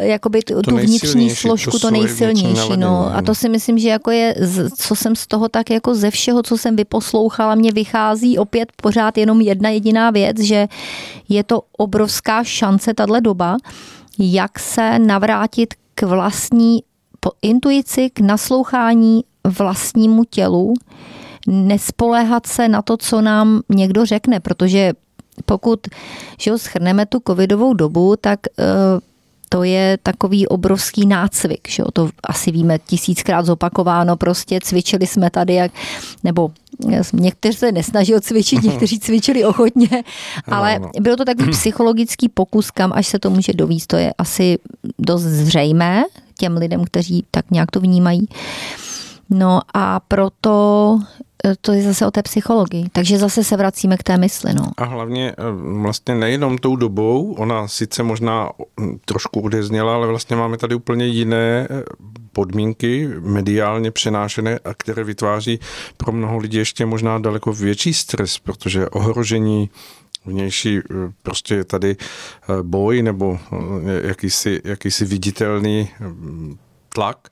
jakoby 0.00 0.42
tu, 0.42 0.62
tu 0.62 0.76
vnitřní 0.76 1.30
složku, 1.30 1.70
to, 1.70 1.78
to 1.78 1.90
nejsilnější. 1.90 2.57
No. 2.76 3.16
A 3.16 3.22
to 3.22 3.34
si 3.34 3.48
myslím, 3.48 3.78
že 3.78 3.88
jako 3.88 4.10
je, 4.10 4.34
co 4.76 4.96
jsem 4.96 5.16
z 5.16 5.26
toho 5.26 5.48
tak 5.48 5.70
jako 5.70 5.94
ze 5.94 6.10
všeho, 6.10 6.42
co 6.42 6.58
jsem 6.58 6.76
vyposlouchala, 6.76 7.54
mě 7.54 7.72
vychází 7.72 8.38
opět 8.38 8.72
pořád 8.82 9.18
jenom 9.18 9.40
jedna 9.40 9.68
jediná 9.70 10.10
věc, 10.10 10.40
že 10.40 10.68
je 11.28 11.44
to 11.44 11.62
obrovská 11.78 12.44
šance, 12.44 12.94
tahle 12.94 13.20
doba, 13.20 13.56
jak 14.18 14.58
se 14.58 14.98
navrátit 14.98 15.74
k 15.94 16.02
vlastní 16.02 16.82
intuici, 17.42 18.10
k 18.10 18.20
naslouchání 18.20 19.24
vlastnímu 19.58 20.24
tělu, 20.24 20.74
nespoléhat 21.46 22.46
se 22.46 22.68
na 22.68 22.82
to, 22.82 22.96
co 22.96 23.20
nám 23.20 23.60
někdo 23.68 24.06
řekne, 24.06 24.40
protože 24.40 24.92
pokud 25.44 25.80
že 26.38 26.58
schrneme 26.58 27.06
tu 27.06 27.18
covidovou 27.26 27.74
dobu, 27.74 28.14
tak 28.20 28.40
uh, 28.58 28.64
to 29.48 29.62
je 29.62 29.98
takový 30.02 30.46
obrovský 30.46 31.06
nácvik, 31.06 31.68
že 31.68 31.82
jo? 31.82 31.90
to 31.92 32.10
asi 32.24 32.50
víme 32.50 32.78
tisíckrát 32.78 33.46
zopakováno, 33.46 34.16
prostě 34.16 34.58
cvičili 34.62 35.06
jsme 35.06 35.30
tady, 35.30 35.54
jak, 35.54 35.72
nebo 36.24 36.50
někteří 37.12 37.58
se 37.58 37.72
nesnažili 37.72 38.20
cvičit, 38.20 38.62
někteří 38.62 39.00
cvičili 39.00 39.44
ochotně, 39.44 40.04
ale 40.46 40.80
byl 41.00 41.16
to 41.16 41.24
takový 41.24 41.50
psychologický 41.52 42.28
pokus, 42.28 42.70
kam 42.70 42.92
až 42.92 43.06
se 43.06 43.18
to 43.18 43.30
může 43.30 43.52
dovíst, 43.52 43.86
to 43.86 43.96
je 43.96 44.12
asi 44.18 44.58
dost 44.98 45.22
zřejmé 45.22 46.04
těm 46.38 46.56
lidem, 46.56 46.84
kteří 46.84 47.24
tak 47.30 47.50
nějak 47.50 47.70
to 47.70 47.80
vnímají. 47.80 48.28
No 49.30 49.60
a 49.74 50.00
proto 50.00 50.98
Eh, 51.00 51.27
to 51.60 51.72
je 51.72 51.82
zase 51.82 52.06
o 52.06 52.10
té 52.10 52.22
psychologii. 52.22 52.88
Takže 52.92 53.18
zase 53.18 53.44
se 53.44 53.56
vracíme 53.56 53.96
k 53.96 54.02
té 54.02 54.16
mysli. 54.16 54.54
No. 54.54 54.64
A 54.76 54.84
hlavně 54.84 55.30
eh, 55.30 55.34
vlastně 55.82 56.14
nejenom 56.14 56.58
tou 56.58 56.76
dobou, 56.76 57.32
ona 57.32 57.68
sice 57.68 58.02
možná 58.02 58.50
hm, 58.80 58.98
trošku 59.04 59.40
odezněla, 59.40 59.94
ale 59.94 60.06
vlastně 60.06 60.36
máme 60.36 60.56
tady 60.56 60.74
úplně 60.74 61.06
jiné 61.06 61.68
eh, 61.70 61.82
podmínky 62.32 63.08
mediálně 63.20 63.90
přenášené 63.90 64.58
a 64.64 64.74
které 64.74 65.04
vytváří 65.04 65.60
pro 65.96 66.12
mnoho 66.12 66.38
lidí 66.38 66.58
ještě 66.58 66.86
možná 66.86 67.18
daleko 67.18 67.52
větší 67.52 67.94
stres, 67.94 68.38
protože 68.38 68.88
ohrožení 68.88 69.70
vnější 70.26 70.80
prostě 71.22 71.54
je 71.54 71.64
tady 71.64 71.96
boj 72.62 73.02
nebo 73.02 73.38
jakýsi, 74.02 74.60
jakýsi 74.64 75.04
viditelný 75.04 75.88
hm, 76.00 76.56
tlak, 76.88 77.28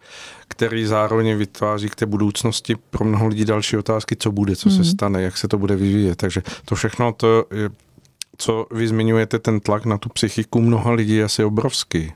který 0.49 0.87
zároveň 0.87 1.37
vytváří 1.37 1.89
k 1.89 1.95
té 1.95 2.07
budoucnosti 2.07 2.77
pro 2.91 3.05
mnoho 3.05 3.29
lidí 3.29 3.45
další 3.45 3.77
otázky, 3.77 4.17
co 4.17 4.33
bude, 4.33 4.57
co 4.57 4.69
mm. 4.69 4.75
se 4.75 4.83
mhm. 4.83 4.91
stane, 4.91 5.23
jak 5.23 5.37
se 5.37 5.49
to 5.49 5.59
bude 5.59 5.77
vyvíjet. 5.77 6.17
Takže 6.17 6.43
to 6.65 6.75
všechno 6.75 7.13
to 7.13 7.47
je 7.51 7.71
co 8.39 8.67
vy 8.71 8.89
zmiňujete, 8.89 9.39
ten 9.39 9.61
tlak 9.61 9.85
na 9.85 9.99
tu 9.99 10.09
psychiku 10.09 10.61
mnoha 10.61 10.93
lidí 10.93 11.17
je 11.17 11.25
asi 11.25 11.45
obrovský. 11.45 12.13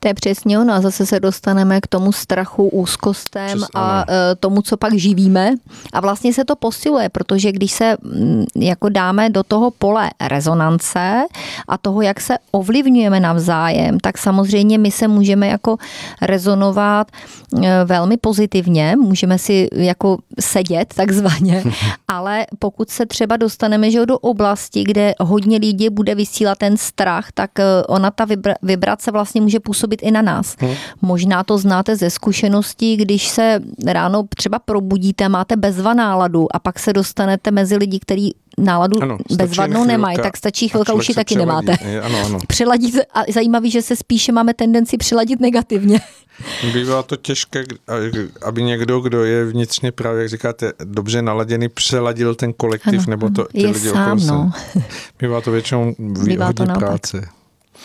To 0.00 0.08
je 0.08 0.14
přesně 0.14 0.58
ono 0.58 0.74
a 0.74 0.80
zase 0.80 1.06
se 1.06 1.20
dostaneme 1.20 1.80
k 1.80 1.86
tomu 1.86 2.12
strachu, 2.12 2.68
úzkostem 2.68 3.46
Přes, 3.58 3.68
a 3.74 4.04
e, 4.08 4.34
tomu, 4.34 4.62
co 4.62 4.76
pak 4.76 4.94
živíme. 4.94 5.54
A 5.92 6.00
vlastně 6.00 6.34
se 6.34 6.44
to 6.44 6.56
posiluje, 6.56 7.08
protože 7.08 7.52
když 7.52 7.72
se 7.72 7.96
mm, 8.02 8.44
jako 8.56 8.88
dáme 8.88 9.30
do 9.30 9.42
toho 9.42 9.70
pole 9.70 10.10
rezonance 10.20 11.22
a 11.68 11.78
toho, 11.78 12.02
jak 12.02 12.20
se 12.20 12.38
ovlivňujeme 12.50 13.20
navzájem, 13.20 14.00
tak 14.00 14.18
samozřejmě 14.18 14.78
my 14.78 14.90
se 14.90 15.08
můžeme 15.08 15.46
jako 15.46 15.76
rezonovat 16.22 17.06
e, 17.62 17.84
velmi 17.84 18.16
pozitivně, 18.16 18.96
můžeme 18.96 19.38
si 19.38 19.68
jako 19.72 20.18
sedět 20.40 20.94
takzvaně, 20.94 21.64
ale 22.08 22.46
pokud 22.58 22.90
se 22.90 23.06
třeba 23.06 23.36
dostaneme 23.36 23.90
že 23.90 24.06
do 24.06 24.18
oblasti, 24.18 24.84
kde 24.84 25.14
hodně 25.20 25.58
lidí 25.58 25.90
bude 25.90 26.14
vysílat 26.14 26.58
ten 26.58 26.76
strach, 26.76 27.32
tak 27.34 27.58
e, 27.58 27.64
ona 27.88 28.10
ta 28.10 28.26
vibrace 28.62 29.10
vlastně 29.10 29.40
může 29.40 29.60
působit 29.60 29.87
působit 29.88 30.02
i 30.02 30.10
na 30.10 30.22
nás. 30.22 30.56
Hmm. 30.58 30.74
Možná 31.02 31.44
to 31.44 31.58
znáte 31.58 31.96
ze 31.96 32.10
zkušeností, 32.10 32.96
když 32.96 33.28
se 33.28 33.60
ráno 33.86 34.24
třeba 34.36 34.58
probudíte, 34.58 35.28
máte 35.28 35.56
bezva 35.56 35.94
náladu 35.94 36.46
a 36.56 36.58
pak 36.58 36.78
se 36.78 36.92
dostanete 36.92 37.50
mezi 37.50 37.76
lidi, 37.76 37.98
kteří 37.98 38.34
náladu 38.58 39.02
ano, 39.02 39.18
bezvadnou 39.36 39.84
nemají, 39.84 40.16
tak 40.16 40.36
stačí 40.36 40.68
chvilka, 40.68 40.92
už 40.92 41.08
ji 41.08 41.14
taky 41.14 41.34
přeladí. 41.34 41.66
nemáte. 41.66 42.00
Ano, 42.02 42.18
ano. 42.26 42.38
Přiladit, 42.46 42.94
a 43.14 43.22
zajímavý, 43.32 43.70
že 43.70 43.82
se 43.82 43.96
spíše 43.96 44.32
máme 44.32 44.54
tendenci 44.54 44.96
přiladit 44.96 45.40
negativně. 45.40 46.00
Bývá 46.72 47.02
to 47.02 47.16
těžké, 47.16 47.64
aby 48.42 48.62
někdo, 48.62 49.00
kdo 49.00 49.24
je 49.24 49.44
vnitřně 49.44 49.92
právě, 49.92 50.22
jak 50.22 50.28
říkáte, 50.28 50.72
dobře 50.84 51.22
naladěný, 51.22 51.68
přeladil 51.68 52.34
ten 52.34 52.52
kolektiv 52.52 52.98
ano, 52.98 53.06
nebo 53.08 53.30
to, 53.30 53.44
ty 53.44 53.62
je 53.62 53.68
lidi 53.68 53.88
sám, 53.88 54.18
okolo 54.18 54.26
no. 54.26 54.50
Bývá 55.20 55.40
to 55.40 55.50
většinou 55.50 55.94
Bývá 55.98 56.52
to 56.52 56.64
práce. 56.64 57.28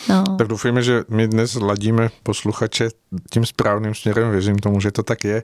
No. 0.09 0.23
Tak 0.37 0.47
doufujeme, 0.47 0.83
že 0.83 1.03
my 1.09 1.27
dnes 1.27 1.55
ladíme 1.55 2.09
posluchače 2.23 2.89
tím 3.31 3.45
správným 3.45 3.95
směrem, 3.95 4.31
věřím 4.31 4.59
tomu, 4.59 4.79
že 4.79 4.91
to 4.91 5.03
tak 5.03 5.23
je. 5.23 5.43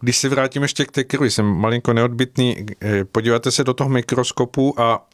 Když 0.00 0.18
se 0.18 0.28
vrátím 0.28 0.62
ještě 0.62 0.84
k 0.84 0.92
té 0.92 1.04
krvi, 1.04 1.30
jsem 1.30 1.46
malinko 1.46 1.92
neodbitný, 1.92 2.66
eh, 2.82 3.04
podívejte 3.04 3.50
se 3.50 3.64
do 3.64 3.74
toho 3.74 3.90
mikroskopu 3.90 4.80
a 4.80 5.06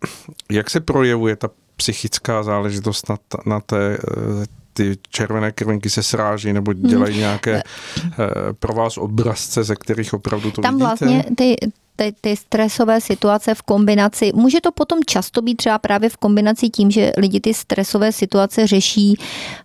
jak 0.51 0.71
se 0.71 0.81
projevuje 0.81 1.37
ta 1.37 1.51
psychická 1.77 2.43
záležitost 2.43 3.09
na, 3.09 3.17
na 3.47 3.61
té 3.61 3.95
eh, 3.95 4.47
ty 4.73 4.97
červené 5.09 5.53
krvinky 5.53 5.91
se 5.91 6.03
sráží 6.03 6.53
nebo 6.53 6.73
dělají 6.73 7.13
hmm. 7.13 7.21
nějaké 7.21 7.63
hmm. 8.03 8.13
pro 8.59 8.75
vás 8.75 8.99
obrazce, 8.99 9.65
ze 9.65 9.77
kterých 9.77 10.15
opravdu 10.15 10.51
to 10.51 10.63
Tam 10.63 10.75
vidíte? 10.75 10.85
vlastně 10.85 11.25
ty, 11.37 11.57
ty, 11.97 12.15
ty 12.21 12.37
stresové 12.37 13.01
situace 13.01 13.55
v 13.55 13.63
kombinaci, 13.63 14.33
může 14.35 14.61
to 14.61 14.73
potom 14.73 14.99
často 15.07 15.43
být 15.43 15.55
třeba 15.55 15.79
právě 15.79 16.09
v 16.09 16.17
kombinaci 16.17 16.69
tím, 16.69 16.91
že 16.91 17.13
lidi 17.17 17.41
ty 17.41 17.55
stresové 17.55 18.13
situace 18.13 18.67
řeší 18.67 19.15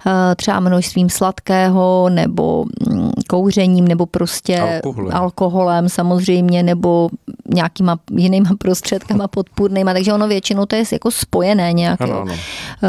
eh, 0.07 0.35
třeba 0.35 0.59
množstvím 0.59 1.09
sladkého 1.09 2.09
nebo 2.09 2.65
mm, 2.89 3.11
kouřením 3.27 3.87
nebo 3.87 4.05
prostě 4.05 4.59
alkoholem, 4.59 5.15
alkoholem 5.15 5.89
samozřejmě 5.89 6.63
nebo 6.63 7.09
nějakýma 7.53 7.99
jinýma 8.17 8.49
prostředkama 8.57 9.27
podpůrnýma, 9.27 9.93
takže 9.93 10.13
ono 10.13 10.27
většinou 10.27 10.65
to 10.65 10.75
je 10.75 10.83
jako 10.91 11.11
spojené 11.11 11.73
nějak. 11.73 12.01
Ano, 12.01 12.21
ano. 12.21 12.33
Eh, 12.33 12.87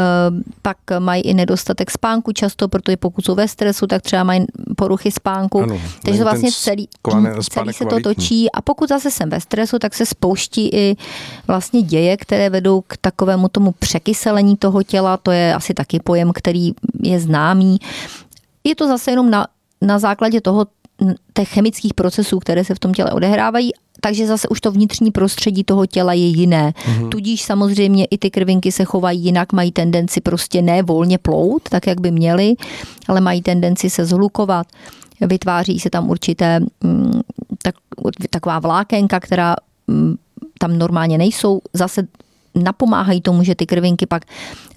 pak 0.61 0.77
mají 0.99 1.21
i 1.23 1.33
nedostatek 1.33 1.91
spánku 1.91 2.31
často, 2.31 2.67
protože 2.67 2.97
pokud 2.97 3.25
jsou 3.25 3.35
ve 3.35 3.47
stresu, 3.47 3.87
tak 3.87 4.01
třeba 4.01 4.23
mají 4.23 4.45
poruchy 4.75 5.11
spánku. 5.11 5.61
Ano, 5.61 5.81
takže 6.05 6.23
vlastně 6.23 6.51
celý, 6.51 6.87
celý 7.51 7.73
se 7.73 7.85
to 7.85 7.99
točí 7.99 8.51
a 8.51 8.61
pokud 8.61 8.89
zase 8.89 9.11
jsem 9.11 9.29
ve 9.33 9.41
stresu, 9.41 9.79
tak 9.79 9.93
se 9.93 10.05
spouští 10.05 10.69
i 10.73 10.95
vlastně 11.47 11.81
děje, 11.81 12.17
které 12.17 12.49
vedou 12.49 12.81
k 12.81 12.97
takovému 12.97 13.47
tomu 13.49 13.71
překyselení 13.71 14.57
toho 14.57 14.83
těla, 14.83 15.17
to 15.17 15.31
je 15.31 15.53
asi 15.53 15.73
taky 15.73 15.99
pojem, 15.99 16.31
který 16.33 16.71
je 17.03 17.19
známý. 17.19 17.77
Je 18.63 18.75
to 18.75 18.87
zase 18.87 19.11
jenom 19.11 19.29
na, 19.29 19.47
na 19.81 19.99
základě 19.99 20.41
toho, 20.41 20.65
těch 21.33 21.49
chemických 21.49 21.93
procesů, 21.93 22.39
které 22.39 22.63
se 22.63 22.75
v 22.75 22.79
tom 22.79 22.93
těle 22.93 23.11
odehrávají, 23.11 23.71
takže 24.01 24.27
zase 24.27 24.47
už 24.47 24.61
to 24.61 24.71
vnitřní 24.71 25.11
prostředí 25.11 25.63
toho 25.63 25.85
těla 25.85 26.13
je 26.13 26.27
jiné. 26.27 26.71
Mm-hmm. 26.71 27.09
Tudíž 27.09 27.43
samozřejmě 27.43 28.05
i 28.05 28.17
ty 28.17 28.29
krvinky 28.29 28.71
se 28.71 28.83
chovají 28.85 29.19
jinak, 29.19 29.53
mají 29.53 29.71
tendenci 29.71 30.21
prostě 30.21 30.61
ne 30.61 30.83
volně 30.83 31.17
plout, 31.17 31.69
tak 31.69 31.87
jak 31.87 32.01
by 32.01 32.11
měly, 32.11 32.53
ale 33.07 33.21
mají 33.21 33.41
tendenci 33.41 33.89
se 33.89 34.05
zhlukovat. 34.05 34.67
Vytváří 35.21 35.79
se 35.79 35.89
tam 35.89 36.09
určité 36.09 36.59
mm, 36.59 37.21
taková 38.29 38.59
vlákenka, 38.59 39.19
která 39.19 39.55
mm, 39.87 40.15
tam 40.59 40.77
normálně 40.77 41.17
nejsou. 41.17 41.61
Zase 41.73 42.07
napomáhají 42.55 43.21
tomu, 43.21 43.43
že 43.43 43.55
ty 43.55 43.65
krvinky 43.65 44.05
pak 44.05 44.25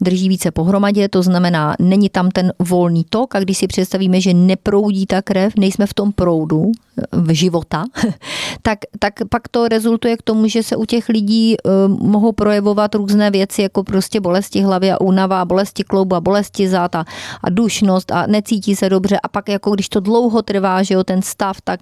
drží 0.00 0.28
více 0.28 0.50
pohromadě, 0.50 1.08
to 1.08 1.22
znamená, 1.22 1.76
není 1.80 2.08
tam 2.08 2.30
ten 2.30 2.52
volný 2.58 3.04
tok 3.10 3.34
a 3.34 3.40
když 3.40 3.58
si 3.58 3.66
představíme, 3.66 4.20
že 4.20 4.34
neproudí 4.34 5.06
ta 5.06 5.22
krev, 5.22 5.52
nejsme 5.56 5.86
v 5.86 5.94
tom 5.94 6.12
proudu 6.12 6.72
eh, 6.72 7.02
v 7.12 7.34
života, 7.34 7.84
tak, 8.62 8.78
tak 8.98 9.14
pak 9.28 9.48
to 9.48 9.68
rezultuje 9.68 10.16
k 10.16 10.22
tomu, 10.22 10.48
že 10.48 10.62
se 10.62 10.76
u 10.76 10.84
těch 10.84 11.08
lidí 11.08 11.56
uh, 11.56 11.72
mohou 12.06 12.32
projevovat 12.32 12.94
různé 12.94 13.30
věci, 13.30 13.62
jako 13.62 13.84
prostě 13.84 14.20
bolesti 14.20 14.60
hlavy 14.60 14.92
a 14.92 15.00
únava, 15.00 15.44
bolesti 15.44 15.84
kloubu 15.84 16.16
a 16.16 16.20
bolesti 16.20 16.68
záta 16.68 17.04
a 17.42 17.50
dušnost 17.50 18.12
a 18.12 18.26
necítí 18.26 18.76
se 18.76 18.88
dobře 18.88 19.18
a 19.22 19.28
pak 19.28 19.48
jako 19.48 19.70
když 19.70 19.88
to 19.88 20.00
dlouho 20.00 20.42
trvá, 20.42 20.82
že 20.82 20.94
jo, 20.94 21.04
ten 21.04 21.22
stav, 21.22 21.56
tak 21.64 21.80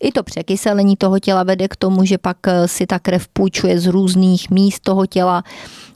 i 0.00 0.12
to 0.12 0.22
překyselení 0.22 0.96
toho 0.96 1.18
těla 1.18 1.42
vede 1.42 1.68
k 1.68 1.76
tomu, 1.76 2.04
že 2.04 2.18
pak 2.18 2.36
eh, 2.46 2.68
si 2.68 2.86
ta 2.86 2.98
krev 2.98 3.28
půjčuje 3.28 3.80
z 3.80 3.86
různých 3.86 4.50
míst 4.50 4.80
toho 4.80 5.06
těla 5.06 5.42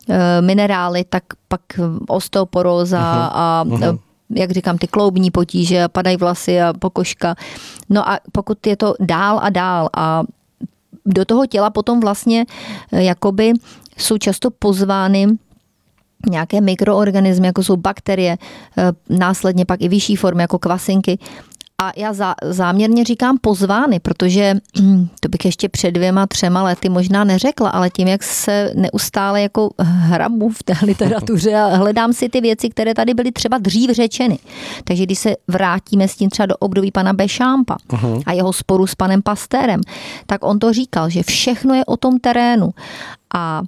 eh, 0.09 0.43
minerály, 0.43 1.05
tak 1.05 1.25
pak 1.49 1.61
osteoporóza 2.09 3.01
uh-huh. 3.01 3.31
a 3.33 3.65
uh-huh 3.67 3.99
jak 4.35 4.51
říkám, 4.51 4.79
ty 4.79 4.87
kloubní 4.87 5.31
potíže, 5.31 5.89
padají 5.89 6.17
vlasy 6.17 6.61
a 6.61 6.73
pokožka. 6.73 7.35
No 7.89 8.09
a 8.09 8.19
pokud 8.33 8.67
je 8.67 8.77
to 8.77 8.95
dál 9.01 9.41
a 9.43 9.51
dál 9.51 9.89
a 9.97 10.23
do 11.07 11.25
toho 11.25 11.47
těla 11.47 11.71
potom 11.71 12.01
vlastně 12.01 12.47
jakoby 12.93 13.53
jsou 13.97 14.19
často 14.19 14.51
pozvány 14.51 15.27
nějaké 16.31 16.61
mikroorganismy, 16.61 17.47
jako 17.47 17.63
jsou 17.63 17.77
bakterie, 17.77 18.39
následně 19.09 19.65
pak 19.65 19.81
i 19.81 19.89
vyšší 19.89 20.17
formy, 20.17 20.43
jako 20.43 20.59
kvasinky, 20.59 21.19
a 21.81 21.93
já 21.97 22.13
zá, 22.13 22.35
záměrně 22.43 23.05
říkám 23.05 23.39
pozvány, 23.41 24.01
protože 24.01 24.55
to 25.21 25.29
bych 25.29 25.45
ještě 25.45 25.69
před 25.69 25.91
dvěma, 25.91 26.27
třema 26.27 26.63
lety 26.63 26.89
možná 26.89 27.25
neřekla, 27.25 27.71
ale 27.71 27.91
tím, 27.91 28.09
jak 28.09 28.23
se 28.23 28.73
neustále 28.75 29.43
jako 29.43 29.71
hrabu 29.79 30.49
v 30.49 30.63
té 30.63 30.75
literatuře 30.87 31.55
a 31.55 31.67
hledám 31.67 32.13
si 32.13 32.29
ty 32.29 32.41
věci, 32.41 32.69
které 32.69 32.95
tady 32.95 33.15
byly 33.15 33.33
třeba 33.33 33.59
dřív 33.59 33.91
řečeny. 33.91 34.39
Takže 34.85 35.03
když 35.03 35.19
se 35.19 35.37
vrátíme 35.49 36.09
s 36.09 36.17
tím 36.17 36.31
třeba 36.31 36.47
do 36.47 36.57
období 36.57 36.91
pana 36.91 37.13
Bešámpa 37.13 37.77
uh-huh. 37.89 38.23
a 38.27 38.33
jeho 38.33 38.53
sporu 38.53 38.87
s 38.87 38.95
panem 38.95 39.23
Pastérem, 39.23 39.81
tak 40.27 40.45
on 40.45 40.59
to 40.59 40.73
říkal, 40.73 41.11
že 41.11 41.23
všechno 41.23 41.75
je 41.75 41.85
o 41.85 41.97
tom 41.97 42.19
terénu. 42.19 42.71
A 43.35 43.63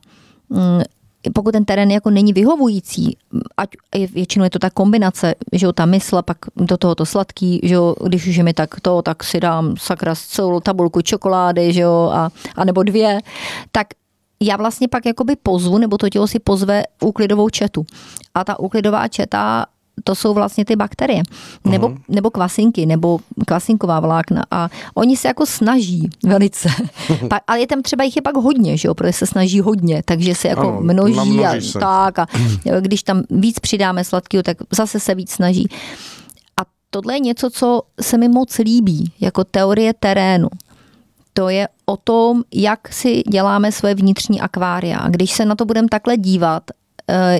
mm, 0.48 0.82
pokud 1.30 1.52
ten 1.52 1.64
terén 1.64 1.90
jako 1.90 2.10
není 2.10 2.32
vyhovující, 2.32 3.16
ať 3.56 3.68
většinou 4.12 4.44
je 4.44 4.50
to 4.50 4.58
ta 4.58 4.70
kombinace, 4.70 5.34
že 5.52 5.66
jo, 5.66 5.72
ta 5.72 5.86
mysl, 5.86 6.22
pak 6.22 6.36
do 6.56 6.76
toho 6.76 6.94
to 6.94 7.06
sladký, 7.06 7.60
že 7.62 7.74
jo, 7.74 7.94
když 8.06 8.26
už 8.26 8.36
je 8.36 8.42
mi 8.42 8.54
tak 8.54 8.80
to, 8.80 9.02
tak 9.02 9.24
si 9.24 9.40
dám 9.40 9.74
sakra 9.78 10.14
celou 10.14 10.60
tabulku 10.60 11.02
čokolády, 11.02 11.72
že 11.72 11.80
jo, 11.80 12.10
a, 12.14 12.30
a 12.56 12.64
nebo 12.64 12.82
dvě, 12.82 13.20
tak 13.72 13.86
já 14.42 14.56
vlastně 14.56 14.88
pak 14.88 15.06
jakoby 15.06 15.36
pozvu, 15.42 15.78
nebo 15.78 15.98
to 15.98 16.08
tělo 16.08 16.26
si 16.26 16.38
pozve 16.38 16.82
úklidovou 17.00 17.48
četu. 17.48 17.86
A 18.34 18.44
ta 18.44 18.60
úklidová 18.60 19.08
četa 19.08 19.66
to 20.04 20.14
jsou 20.14 20.34
vlastně 20.34 20.64
ty 20.64 20.76
bakterie, 20.76 21.22
nebo, 21.64 21.88
uh-huh. 21.88 21.98
nebo 22.08 22.30
kvasinky, 22.30 22.86
nebo 22.86 23.18
kvasinková 23.46 24.00
vlákna 24.00 24.42
a 24.50 24.68
oni 24.94 25.16
se 25.16 25.28
jako 25.28 25.46
snaží 25.46 26.10
velice, 26.24 26.68
pa, 27.28 27.40
ale 27.46 27.60
je 27.60 27.66
tam 27.66 27.82
třeba 27.82 28.04
jich 28.04 28.16
je 28.16 28.22
pak 28.22 28.36
hodně, 28.36 28.76
že 28.76 28.88
jo, 28.88 28.94
protože 28.94 29.12
se 29.12 29.26
snaží 29.26 29.60
hodně, 29.60 30.02
takže 30.04 30.34
se 30.34 30.48
jako 30.48 30.68
ano, 30.68 30.80
množí 30.80 31.44
a 31.44 31.60
se. 31.60 31.78
tak 31.78 32.18
a 32.18 32.26
když 32.80 33.02
tam 33.02 33.22
víc 33.30 33.58
přidáme 33.58 34.04
sladkého, 34.04 34.42
tak 34.42 34.56
zase 34.70 35.00
se 35.00 35.14
víc 35.14 35.30
snaží. 35.30 35.68
A 36.56 36.62
tohle 36.90 37.14
je 37.14 37.20
něco, 37.20 37.50
co 37.50 37.82
se 38.00 38.18
mi 38.18 38.28
moc 38.28 38.58
líbí, 38.58 39.12
jako 39.20 39.44
teorie 39.44 39.94
terénu. 39.94 40.48
To 41.32 41.48
je 41.48 41.68
o 41.86 41.96
tom, 41.96 42.42
jak 42.54 42.92
si 42.92 43.22
děláme 43.22 43.72
své 43.72 43.94
vnitřní 43.94 44.40
akvária. 44.40 44.98
A 44.98 45.08
když 45.08 45.32
se 45.32 45.44
na 45.44 45.54
to 45.54 45.64
budeme 45.64 45.88
takhle 45.88 46.16
dívat 46.16 46.62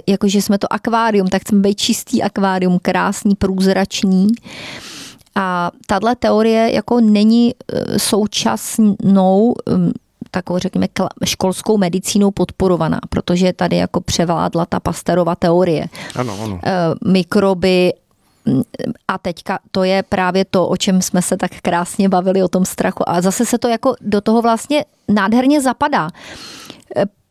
jakože 0.06 0.42
jsme 0.42 0.58
to 0.58 0.72
akvárium, 0.72 1.28
tak 1.28 1.42
chceme 1.42 1.60
být 1.60 1.74
čistý 1.74 2.22
akvárium, 2.22 2.78
krásný, 2.82 3.34
průzračný. 3.34 4.28
A 5.34 5.70
tahle 5.86 6.16
teorie 6.16 6.74
jako 6.74 7.00
není 7.00 7.54
eh, 7.54 7.98
současnou 7.98 9.54
hm, 9.68 9.92
takovou, 10.30 10.58
řekněme, 10.58 10.86
školskou 11.24 11.78
medicínou 11.78 12.30
podporovaná, 12.30 13.00
protože 13.08 13.52
tady 13.52 13.76
jako 13.76 14.00
převládla 14.00 14.66
ta 14.66 14.80
Pasterova 14.80 15.34
teorie. 15.34 15.86
Ano, 16.16 16.36
ano. 16.44 16.60
Eh, 16.64 17.10
mikroby 17.10 17.92
a 19.08 19.18
teďka 19.18 19.58
to 19.70 19.84
je 19.84 20.02
právě 20.02 20.44
to, 20.44 20.68
o 20.68 20.76
čem 20.76 21.02
jsme 21.02 21.22
se 21.22 21.36
tak 21.36 21.50
krásně 21.62 22.08
bavili, 22.08 22.42
o 22.42 22.48
tom 22.48 22.64
strachu. 22.64 23.08
A 23.08 23.20
zase 23.20 23.46
se 23.46 23.58
to 23.58 23.68
jako 23.68 23.94
do 24.00 24.20
toho 24.20 24.42
vlastně 24.42 24.84
nádherně 25.08 25.60
zapadá. 25.60 26.10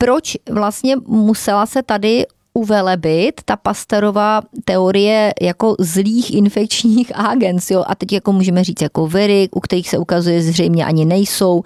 Proč 0.02 0.38
vlastně 0.52 0.96
musela 1.08 1.66
se 1.66 1.84
tady 1.84 2.26
uvelebit 2.54 3.42
ta 3.46 3.56
Pasterová 3.56 4.42
teorie 4.66 5.34
jako 5.42 5.76
zlých 5.80 6.34
infekčních 6.34 7.12
agens, 7.16 7.72
jo, 7.72 7.84
a 7.88 7.96
teď 7.96 8.14
jako 8.14 8.34
můžeme 8.34 8.64
říct 8.64 8.82
jako 8.82 9.08
viry, 9.08 9.50
u 9.52 9.60
kterých 9.60 9.90
se 9.90 9.98
ukazuje 9.98 10.42
zřejmě 10.42 10.86
ani 10.86 11.06
nejsou, 11.06 11.64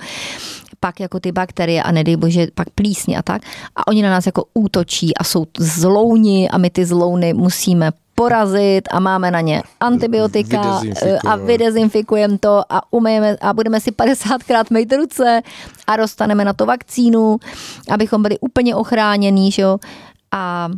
pak 0.79 0.99
jako 0.99 1.19
ty 1.19 1.31
bakterie 1.31 1.83
a 1.83 1.91
nedej 1.91 2.15
bože, 2.15 2.47
pak 2.53 2.69
plísně 2.69 3.17
a 3.17 3.21
tak. 3.21 3.41
A 3.75 3.87
oni 3.87 4.03
na 4.03 4.09
nás 4.09 4.25
jako 4.25 4.45
útočí 4.53 5.17
a 5.17 5.23
jsou 5.23 5.45
zlouni 5.59 6.49
a 6.49 6.57
my 6.57 6.69
ty 6.69 6.85
zlouny 6.85 7.33
musíme 7.33 7.91
porazit 8.15 8.87
a 8.91 8.99
máme 8.99 9.31
na 9.31 9.41
ně 9.41 9.63
antibiotika 9.79 10.81
a 11.27 11.35
vydezinfikujeme 11.35 12.37
to 12.37 12.63
a 12.69 12.93
umejeme 12.93 13.37
a 13.41 13.53
budeme 13.53 13.79
si 13.79 13.91
50krát 13.91 14.65
mít 14.69 14.93
ruce 14.93 15.41
a 15.87 15.97
dostaneme 15.97 16.45
na 16.45 16.53
to 16.53 16.65
vakcínu, 16.65 17.37
abychom 17.89 18.21
byli 18.21 18.39
úplně 18.39 18.75
ochránění, 18.75 19.51
že 19.51 19.61
jo. 19.61 19.77
A 20.31 20.69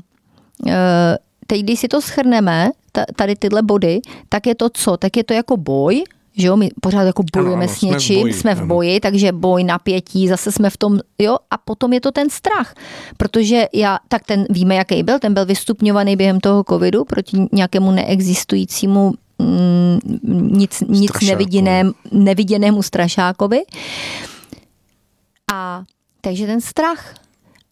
e, 0.67 1.17
teď, 1.47 1.61
když 1.61 1.79
si 1.79 1.87
to 1.87 2.01
schrneme, 2.01 2.69
tady 3.15 3.35
tyhle 3.35 3.61
body, 3.61 4.01
tak 4.29 4.47
je 4.47 4.55
to 4.55 4.69
co? 4.69 4.97
Tak 4.97 5.17
je 5.17 5.23
to 5.23 5.33
jako 5.33 5.57
boj, 5.57 6.03
že 6.37 6.47
jo, 6.47 6.57
my 6.57 6.69
pořád 6.81 7.03
jako 7.03 7.23
bojujeme 7.33 7.65
ano, 7.65 7.73
ano, 7.73 7.77
s 7.77 7.81
něčím, 7.81 8.19
jsme 8.19 8.25
v 8.25 8.27
boji, 8.27 8.33
jsme 8.33 8.55
v 8.55 8.65
boji 8.67 8.99
takže 8.99 9.31
boj, 9.31 9.63
napětí, 9.63 10.27
zase 10.27 10.51
jsme 10.51 10.69
v 10.69 10.77
tom, 10.77 10.99
jo, 11.19 11.37
a 11.51 11.57
potom 11.57 11.93
je 11.93 12.01
to 12.01 12.11
ten 12.11 12.29
strach, 12.29 12.73
protože 13.17 13.67
já, 13.73 13.97
tak 14.07 14.25
ten 14.25 14.45
víme, 14.49 14.75
jaký 14.75 15.03
byl, 15.03 15.19
ten 15.19 15.33
byl 15.33 15.45
vystupňovaný 15.45 16.15
během 16.15 16.39
toho 16.39 16.63
covidu 16.69 17.05
proti 17.05 17.37
nějakému 17.51 17.91
neexistujícímu 17.91 19.13
mm, 19.39 19.99
nic, 20.51 20.83
nic 20.87 21.11
neviděnému, 21.27 21.91
neviděnému 22.11 22.83
strašákovi. 22.83 23.61
A 25.53 25.83
takže 26.21 26.45
ten 26.45 26.61
strach, 26.61 27.13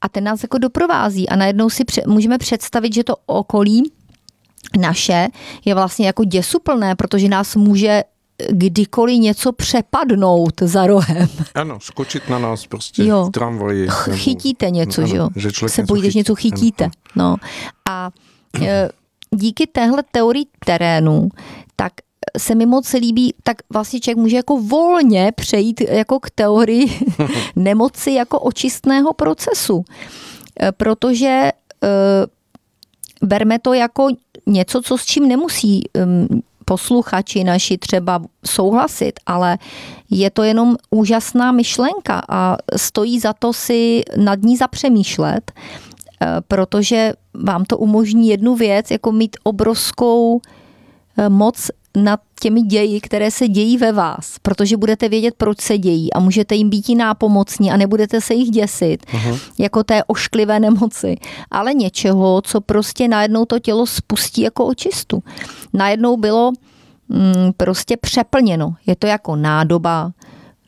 a 0.02 0.10
ten 0.10 0.24
nás 0.24 0.44
jako 0.44 0.58
doprovází 0.58 1.30
a 1.30 1.36
najednou 1.36 1.70
si 1.70 1.86
pře- 1.86 2.02
můžeme 2.08 2.38
představit, 2.38 2.94
že 2.94 3.04
to 3.04 3.16
okolí 3.26 3.92
naše 4.80 5.28
je 5.66 5.76
vlastně 5.76 6.08
jako 6.08 6.24
děsuplné, 6.24 6.96
protože 6.96 7.28
nás 7.30 7.56
může 7.56 8.04
kdykoliv 8.50 9.20
něco 9.20 9.52
přepadnout 9.52 10.62
za 10.62 10.88
rohem. 10.88 11.28
Ano, 11.56 11.80
skočit 11.80 12.30
na 12.30 12.40
nás 12.40 12.68
prostě 12.68 13.04
jo. 13.04 13.26
v 13.26 13.32
tramvaji. 13.32 13.88
Chytíte 14.12 14.70
něco, 14.70 15.02
ano, 15.02 15.08
že 15.08 15.16
jo? 15.16 15.30
Že 15.36 15.50
se 15.68 15.84
bojíte, 15.84 16.12
že 16.12 16.20
něco 16.20 16.36
chytíte. 16.36 16.90
No. 17.16 17.36
A 17.90 18.10
e, 18.62 18.90
díky 19.32 19.68
téhle 19.68 20.04
teorii 20.12 20.46
terénu, 20.66 21.30
tak 21.76 21.94
se 22.38 22.56
mi 22.56 22.66
moc 22.66 22.94
líbí, 22.94 23.34
tak 23.44 23.58
vlastně 23.74 24.00
člověk 24.00 24.18
může 24.18 24.36
jako 24.36 24.58
volně 24.58 25.32
přejít 25.36 25.82
jako 25.82 26.20
k 26.20 26.30
teorii 26.30 27.00
nemoci 27.56 28.12
jako 28.12 28.40
očistného 28.40 29.14
procesu. 29.14 29.86
E, 30.62 30.72
protože 30.72 31.28
e, 31.28 31.52
berme 33.22 33.60
to 33.60 33.74
jako 33.74 34.08
něco, 34.46 34.82
co 34.82 34.98
s 34.98 35.06
čím 35.06 35.28
nemusí 35.28 35.82
posluchači 36.66 37.44
naši 37.44 37.78
třeba 37.78 38.22
souhlasit, 38.46 39.20
ale 39.26 39.58
je 40.10 40.30
to 40.30 40.44
jenom 40.44 40.76
úžasná 40.90 41.52
myšlenka 41.52 42.22
a 42.30 42.58
stojí 42.76 43.20
za 43.20 43.34
to 43.34 43.54
si 43.54 44.04
nad 44.18 44.42
ní 44.42 44.58
zapřemýšlet, 44.58 45.52
e, 45.52 46.42
protože 46.48 47.14
vám 47.34 47.66
to 47.66 47.78
umožní 47.78 48.28
jednu 48.30 48.56
věc, 48.56 48.92
jako 48.92 49.12
mít 49.12 49.38
obrovskou 49.44 50.42
moc 51.30 51.72
nad 51.96 52.20
těmi 52.40 52.62
ději, 52.62 53.02
které 53.02 53.32
se 53.32 53.48
dějí 53.48 53.78
ve 53.78 53.92
vás, 53.92 54.36
protože 54.42 54.78
budete 54.78 55.10
vědět, 55.10 55.34
proč 55.38 55.62
se 55.62 55.78
dějí 55.78 56.14
a 56.14 56.20
můžete 56.20 56.56
jim 56.56 56.70
být 56.70 56.90
i 56.90 56.96
nápomocní 56.96 57.72
a 57.72 57.78
nebudete 57.78 58.22
se 58.22 58.34
jich 58.34 58.50
děsit, 58.50 59.06
uh-huh. 59.06 59.40
jako 59.60 59.84
té 59.84 60.04
ošklivé 60.04 60.60
nemoci, 60.60 61.18
ale 61.52 61.74
něčeho, 61.74 62.42
co 62.42 62.62
prostě 62.62 63.08
najednou 63.08 63.46
to 63.46 63.60
tělo 63.60 63.86
spustí 63.86 64.42
jako 64.42 64.66
očistu. 64.66 65.24
Najednou 65.74 66.18
bylo 66.18 66.52
mm, 67.10 67.54
prostě 67.58 67.98
přeplněno. 67.98 68.76
Je 68.86 68.96
to 68.96 69.08
jako 69.08 69.36
nádoba, 69.36 70.12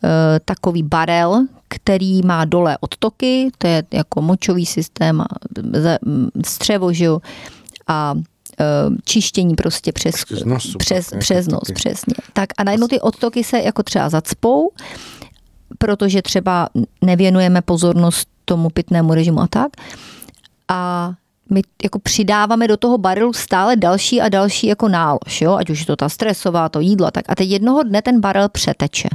e, 0.03 0.39
takový 0.39 0.83
barel, 0.83 1.45
který 1.67 2.21
má 2.21 2.45
dole 2.45 2.77
odtoky, 2.79 3.49
to 3.57 3.67
je 3.67 3.83
jako 3.91 4.21
močový 4.21 4.65
systém 4.65 5.21
a 5.21 5.27
střevo, 6.45 6.93
že 6.93 7.05
jo, 7.05 7.19
a 7.87 8.15
čištění 9.03 9.55
prostě 9.55 9.91
přes, 9.91 10.15
z 10.29 10.45
nosu, 10.45 10.77
přes, 10.77 11.13
přes 11.19 11.47
nos, 11.47 11.71
přesně. 11.73 12.13
Tak 12.33 12.49
a 12.57 12.63
najednou 12.63 12.87
ty 12.87 13.01
odtoky 13.01 13.43
se 13.43 13.59
jako 13.59 13.83
třeba 13.83 14.09
zacpou, 14.09 14.71
protože 15.77 16.21
třeba 16.21 16.69
nevěnujeme 17.01 17.61
pozornost 17.61 18.27
tomu 18.45 18.69
pitnému 18.69 19.13
režimu 19.13 19.39
a 19.39 19.47
tak. 19.47 19.71
A 20.67 21.11
my 21.49 21.61
jako 21.83 21.99
přidáváme 21.99 22.67
do 22.67 22.77
toho 22.77 22.97
barelu 22.97 23.33
stále 23.33 23.75
další 23.75 24.21
a 24.21 24.29
další 24.29 24.67
jako 24.67 24.87
nálož, 24.87 25.41
jo? 25.41 25.55
ať 25.55 25.69
už 25.69 25.79
je 25.79 25.85
to 25.85 25.95
ta 25.95 26.09
stresová, 26.09 26.69
to 26.69 26.79
jídlo, 26.79 27.11
tak 27.11 27.25
a 27.29 27.35
teď 27.35 27.49
jednoho 27.49 27.83
dne 27.83 28.01
ten 28.01 28.19
barel 28.19 28.49
přeteče. 28.49 29.09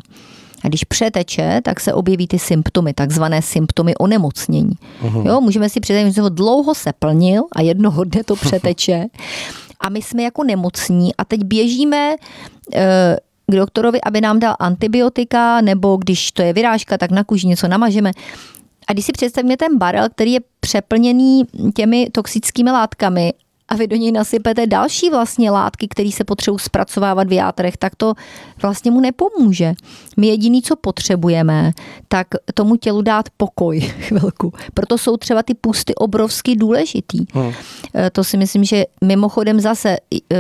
A 0.65 0.69
když 0.69 0.85
přeteče, 0.85 1.61
tak 1.65 1.81
se 1.81 1.95
objeví 1.95 2.27
ty 2.27 2.39
symptomy, 2.39 2.95
takzvané 2.95 3.43
symptomy 3.43 3.95
onemocnění. 3.95 4.75
Uh-huh. 5.03 5.27
Jo, 5.27 5.41
můžeme 5.41 5.69
si 5.69 5.81
představit, 5.81 6.13
že 6.13 6.23
ho 6.23 6.29
dlouho 6.29 6.75
se 6.75 6.93
plnil 6.99 7.43
a 7.57 7.61
jednoho 7.61 8.05
dne 8.05 8.25
to 8.25 8.37
přeteče. 8.47 9.07
A 9.81 9.89
my 9.89 10.03
jsme 10.03 10.23
jako 10.23 10.45
nemocní 10.45 11.17
a 11.17 11.25
teď 11.25 11.45
běžíme 11.45 12.15
e, 12.75 13.17
k 13.47 13.55
doktorovi, 13.55 14.01
aby 14.01 14.21
nám 14.21 14.41
dal 14.41 14.57
antibiotika, 14.59 15.61
nebo 15.61 15.97
když 15.97 16.33
to 16.33 16.43
je 16.43 16.53
vyrážka, 16.53 16.99
tak 16.99 17.11
na 17.11 17.25
kůži 17.25 17.47
něco 17.47 17.69
namažeme. 17.69 18.11
A 18.89 18.93
když 18.93 19.05
si 19.05 19.13
představíme 19.13 19.57
ten 19.57 19.79
barel, 19.79 20.09
který 20.09 20.33
je 20.33 20.41
přeplněný 20.61 21.43
těmi 21.75 22.09
toxickými 22.13 22.71
látkami 22.71 23.33
a 23.73 23.77
vy 23.77 23.87
do 23.87 23.97
něj 23.97 24.13
nasypete 24.13 24.67
další 24.67 25.11
vlastně 25.11 25.51
látky, 25.51 25.89
které 25.89 26.11
se 26.13 26.25
potřebují 26.25 26.59
zpracovávat 26.59 27.29
v 27.29 27.33
játrech, 27.33 27.77
tak 27.77 27.97
to 27.97 28.15
vlastně 28.63 28.91
mu 28.91 29.01
nepomůže. 29.01 29.73
My 30.17 30.27
jediný, 30.27 30.63
co 30.63 30.77
potřebujeme, 30.77 31.73
tak 32.09 32.27
tomu 32.55 32.77
tělu 32.77 33.03
dát 33.03 33.29
pokoj 33.37 33.81
chvilku. 34.01 34.53
Proto 34.75 34.99
jsou 34.99 35.17
třeba 35.17 35.43
ty 35.43 35.55
pusty 35.55 35.95
obrovsky 35.95 36.57
důležitý. 36.57 37.19
Hmm. 37.33 37.53
Eh, 37.95 38.11
to 38.11 38.25
si 38.25 38.37
myslím, 38.37 38.65
že 38.65 38.85
mimochodem 39.05 39.61
zase 39.61 39.97
eh, 40.33 40.37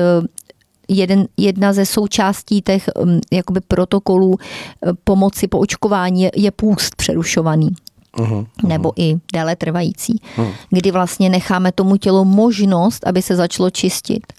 jeden, 0.88 1.26
jedna 1.36 1.72
ze 1.72 1.86
součástí 1.86 2.62
těch 2.62 2.88
mm, 3.04 3.20
jakoby 3.32 3.60
protokolů 3.68 4.36
eh, 4.38 4.90
pomoci 5.04 5.48
po 5.48 5.58
očkování 5.58 6.22
je, 6.22 6.30
je 6.36 6.50
půst 6.50 6.96
přerušovaný 6.96 7.68
uh-huh, 8.16 8.46
nebo 8.66 8.92
i 8.96 9.14
déle 9.32 9.56
trvající, 9.56 10.20
uh-huh. 10.36 10.54
kdy 10.70 10.90
vlastně 10.90 11.28
necháme 11.28 11.72
tomu 11.72 11.96
tělu 11.96 12.24
možnost, 12.24 13.06
aby 13.06 13.22
se 13.22 13.36
začalo 13.36 13.70
čistit. 13.70 14.32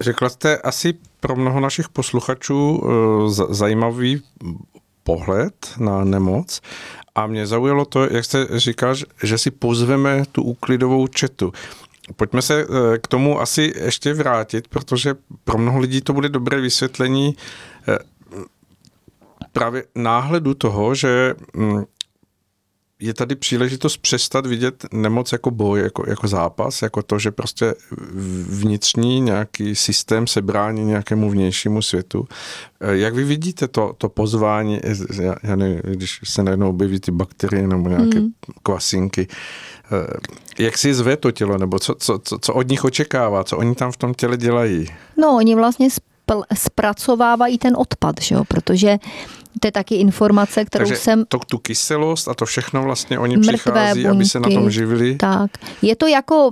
Řekla 0.00 0.28
jste 0.28 0.58
asi 0.58 0.94
pro 1.20 1.36
mnoho 1.36 1.60
našich 1.60 1.88
posluchačů 1.88 2.76
uh, 2.76 3.30
zajímavý 3.50 4.22
pohled 5.04 5.54
na 5.78 6.04
nemoc 6.04 6.60
a 7.14 7.26
mě 7.26 7.46
zaujalo 7.46 7.84
to, 7.84 8.04
jak 8.04 8.24
jste 8.24 8.46
říkal, 8.58 8.94
že 9.22 9.38
si 9.38 9.50
pozveme 9.50 10.24
tu 10.32 10.42
úklidovou 10.42 11.06
četu. 11.06 11.52
Pojďme 12.16 12.42
se 12.42 12.60
eh, 12.60 12.98
k 12.98 13.06
tomu 13.08 13.40
asi 13.40 13.72
ještě 13.84 14.14
vrátit, 14.14 14.68
protože 14.68 15.14
pro 15.44 15.58
mnoho 15.58 15.78
lidí 15.78 16.00
to 16.00 16.12
bude 16.12 16.28
dobré 16.28 16.60
vysvětlení, 16.60 17.36
eh, 17.88 17.98
právě 19.52 19.84
náhledu 19.94 20.54
toho, 20.54 20.94
že 20.94 21.34
mm, 21.54 21.84
je 23.02 23.14
tady 23.14 23.34
příležitost 23.34 23.96
přestat 23.96 24.46
vidět 24.46 24.86
nemoc 24.92 25.32
jako 25.32 25.50
boj, 25.50 25.80
jako, 25.80 26.04
jako 26.08 26.28
zápas, 26.28 26.82
jako 26.82 27.02
to, 27.02 27.18
že 27.18 27.30
prostě 27.30 27.74
vnitřní 28.48 29.20
nějaký 29.20 29.76
systém 29.76 30.26
se 30.26 30.42
brání 30.42 30.84
nějakému 30.84 31.30
vnějšímu 31.30 31.82
světu. 31.82 32.28
Eh, 32.80 32.96
jak 32.96 33.14
vy 33.14 33.24
vidíte 33.24 33.68
to, 33.68 33.94
to 33.98 34.08
pozvání, 34.08 34.80
já, 35.20 35.34
já 35.42 35.56
nevím, 35.56 35.80
když 35.84 36.20
se 36.24 36.42
najednou 36.42 36.68
objeví 36.68 37.00
ty 37.00 37.10
bakterie 37.10 37.68
nebo 37.68 37.88
nějaké 37.88 38.18
hmm. 38.18 38.30
kvasinky, 38.62 39.28
eh, 39.92 40.64
jak 40.64 40.78
si 40.78 40.94
zve 40.94 41.16
to 41.16 41.30
tělo, 41.30 41.58
nebo 41.58 41.78
co, 41.78 41.94
co, 41.94 42.18
co, 42.18 42.38
co 42.38 42.54
od 42.54 42.68
nich 42.68 42.84
očekává, 42.84 43.44
co 43.44 43.58
oni 43.58 43.74
tam 43.74 43.92
v 43.92 43.96
tom 43.96 44.14
těle 44.14 44.36
dělají? 44.36 44.86
No, 45.16 45.36
oni 45.36 45.54
vlastně 45.54 45.88
spl- 45.88 46.44
zpracovávají 46.54 47.58
ten 47.58 47.76
odpad, 47.76 48.14
že 48.20 48.34
jo? 48.34 48.44
protože 48.48 48.98
to 49.60 49.68
je 49.68 49.72
taky 49.72 49.94
informace, 49.94 50.64
kterou 50.64 50.84
Takže 50.84 50.96
jsem... 50.96 51.24
To, 51.28 51.38
tu 51.38 51.58
kyselost 51.58 52.28
a 52.28 52.34
to 52.34 52.46
všechno 52.46 52.82
vlastně 52.82 53.18
oni 53.18 53.38
přichází, 53.38 54.02
buňky, 54.02 54.08
aby 54.08 54.24
se 54.24 54.40
na 54.40 54.50
tom 54.50 54.70
živili. 54.70 55.14
Tak. 55.14 55.50
Je 55.82 55.96
to 55.96 56.06
jako 56.06 56.50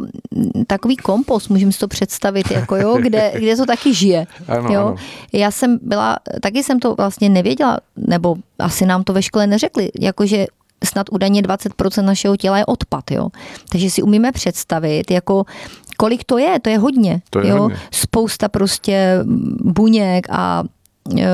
takový 0.67 0.97
kompost, 0.97 1.49
můžeme 1.49 1.73
si 1.73 1.79
to 1.79 1.89
představit, 1.89 2.51
jako 2.51 2.77
jo, 2.77 2.99
kde, 3.03 3.33
kde 3.35 3.57
to 3.57 3.67
taky 3.67 3.95
žije. 3.95 4.27
Ano, 4.49 4.75
jo. 4.75 4.87
Ano. 4.87 4.97
Já 5.33 5.51
jsem 5.51 5.79
byla, 5.83 6.17
taky 6.41 6.63
jsem 6.63 6.81
to 6.81 6.95
vlastně 6.95 7.29
nevěděla, 7.29 7.79
nebo 7.97 8.37
asi 8.59 8.87
nám 8.87 9.05
to 9.05 9.13
ve 9.13 9.23
škole 9.23 9.47
neřekli, 9.47 9.91
jakože 10.01 10.47
snad 10.85 11.07
údajně 11.11 11.43
20% 11.43 12.05
našeho 12.05 12.37
těla 12.37 12.59
je 12.59 12.67
odpad, 12.67 13.11
jo. 13.11 13.29
Takže 13.69 13.91
si 13.91 14.03
umíme 14.03 14.33
představit, 14.33 15.11
jako 15.11 15.45
kolik 15.97 16.25
to 16.25 16.39
je, 16.39 16.61
to 16.61 16.71
je 16.71 16.79
hodně, 16.79 17.23
to 17.31 17.39
je 17.39 17.49
jo. 17.49 17.57
Hodně. 17.57 17.77
Spousta 17.91 18.49
prostě 18.49 19.19
buněk 19.65 20.27
a 20.31 20.65
e, 21.19 21.27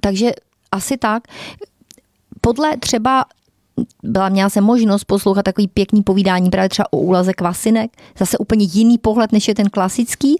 takže 0.00 0.32
asi 0.74 0.96
tak. 0.96 1.22
Podle 2.40 2.76
třeba 2.76 3.24
byla, 4.02 4.28
měla 4.28 4.50
jsem 4.50 4.64
možnost 4.64 5.04
poslouchat 5.04 5.42
takový 5.42 5.68
pěkný 5.68 6.02
povídání 6.02 6.50
právě 6.50 6.68
třeba 6.68 6.92
o 6.92 6.96
úlaze 6.96 7.32
kvasinek, 7.32 7.90
zase 8.18 8.38
úplně 8.38 8.66
jiný 8.72 8.98
pohled, 8.98 9.32
než 9.32 9.48
je 9.48 9.54
ten 9.54 9.70
klasický, 9.70 10.36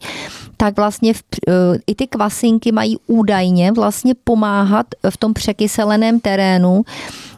tak 0.57 0.77
vlastně 0.77 1.15
v, 1.15 1.23
e, 1.49 1.53
i 1.87 1.95
ty 1.95 2.07
kvasinky 2.07 2.73
mají 2.73 2.97
údajně 3.07 3.73
vlastně 3.73 4.15
pomáhat 4.25 4.87
v 5.11 5.17
tom 5.17 5.35
překyseleném 5.35 6.21
terénu 6.21 6.83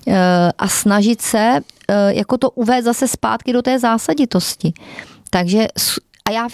e, 0.06 0.52
a 0.58 0.68
snažit 0.68 1.22
se 1.22 1.60
e, 1.88 2.14
jako 2.14 2.38
to 2.38 2.50
uvést 2.50 2.84
zase 2.84 3.08
zpátky 3.08 3.52
do 3.52 3.62
té 3.62 3.78
zásaditosti. 3.78 4.72
Takže 5.30 5.68
a 6.24 6.30
já 6.30 6.48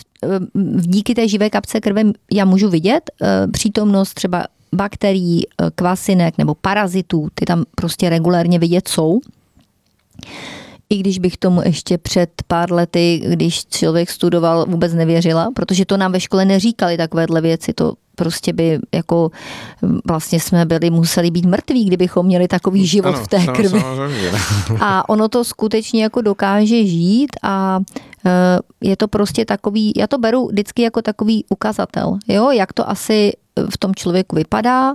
díky 0.81 1.15
té 1.15 1.29
živé 1.29 1.51
kapce 1.51 1.81
krve 1.81 2.03
já 2.33 2.45
můžu 2.45 2.69
vidět 2.69 3.11
přítomnost 3.53 4.15
třeba 4.15 4.47
bakterií, 4.75 5.47
eh, 5.47 5.71
kvasinek 5.75 6.39
nebo 6.39 6.55
parazitů, 6.55 7.29
ty 7.35 7.45
tam 7.45 7.65
prostě 7.75 8.09
regulérně 8.09 8.59
vidět 8.59 8.89
jsou. 8.89 9.21
I 10.91 10.97
když 10.97 11.19
bych 11.19 11.37
tomu 11.37 11.63
ještě 11.65 11.99
před 11.99 12.31
pár 12.47 12.73
lety, 12.73 13.23
když 13.29 13.67
člověk 13.67 14.11
studoval, 14.11 14.67
vůbec 14.69 14.95
nevěřila, 14.95 15.51
protože 15.55 15.85
to 15.85 15.97
nám 15.97 16.13
ve 16.13 16.21
škole 16.21 16.45
neříkali 16.45 16.97
takovéhle 16.97 17.41
věci, 17.41 17.73
to 17.73 17.95
prostě 18.15 18.53
by 18.53 18.79
jako 18.95 19.31
vlastně 20.09 20.41
jsme 20.41 20.65
byli, 20.67 20.91
museli 20.91 21.31
být 21.31 21.45
mrtví, 21.45 21.85
kdybychom 21.85 22.27
měli 22.27 22.49
takový 22.49 22.87
život 22.87 23.15
ano, 23.15 23.25
v 23.25 23.29
té 23.29 23.47
krvi. 23.47 23.83
A 24.81 25.09
ono 25.09 25.29
to 25.29 25.45
skutečně 25.45 26.03
jako 26.03 26.21
dokáže 26.21 26.87
žít 26.87 27.31
a 27.43 27.81
eh, 28.27 28.59
je 28.81 28.97
to 28.97 29.09
prostě 29.09 29.45
takový, 29.45 29.93
já 29.97 30.07
to 30.07 30.19
beru 30.19 30.49
vždycky 30.49 30.83
jako 30.83 31.03
takový 31.03 31.45
ukazatel, 31.49 32.19
jo, 32.29 32.51
jak 32.51 32.73
to 32.73 32.91
asi 32.91 33.33
v 33.71 33.79
tom 33.79 33.95
člověku 33.95 34.37
vypadá 34.37 34.95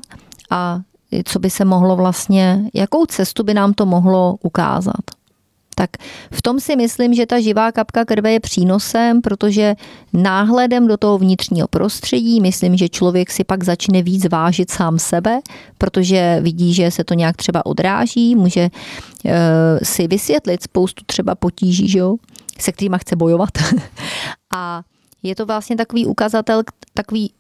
a 0.50 0.80
co 1.26 1.39
by 1.39 1.50
se 1.50 1.65
mohlo 1.65 1.96
vlastně, 1.96 2.70
jakou 2.74 3.06
cestu 3.06 3.43
by 3.43 3.54
nám 3.54 3.74
to 3.74 3.86
mohlo 3.86 4.36
ukázat. 4.43 5.17
Tak 5.76 5.89
v 6.32 6.41
tom 6.41 6.60
si 6.60 6.76
myslím, 6.76 7.13
že 7.13 7.26
ta 7.26 7.39
živá 7.39 7.72
kapka 7.72 8.06
krve 8.06 8.32
je 8.32 8.39
přínosem, 8.39 9.22
protože 9.22 9.76
náhledem 10.13 10.88
do 10.88 10.98
toho 10.98 11.17
vnitřního 11.17 11.67
prostředí, 11.67 12.41
myslím, 12.41 12.78
že 12.78 12.89
člověk 12.89 13.32
si 13.32 13.43
pak 13.43 13.63
začne 13.63 14.02
víc 14.02 14.30
vážit 14.30 14.72
sám 14.72 15.00
sebe, 15.00 15.39
protože 15.78 16.39
vidí, 16.41 16.74
že 16.74 16.91
se 16.91 17.04
to 17.04 17.13
nějak 17.13 17.38
třeba 17.38 17.65
odráží, 17.65 18.36
může 18.36 18.62
e, 18.62 18.70
si 19.84 20.08
vysvětlit 20.08 20.63
spoustu 20.63 21.04
třeba 21.06 21.36
potíží, 21.36 21.89
že 21.89 22.00
jo, 22.00 22.15
se 22.60 22.72
kterými 22.72 22.98
chce 23.00 23.15
bojovat. 23.15 23.50
A 24.54 24.82
je 25.24 25.36
to 25.36 25.46
vlastně 25.46 25.76
takový 25.76 26.06
ukazatel, 26.06 26.63
takový 26.93 27.32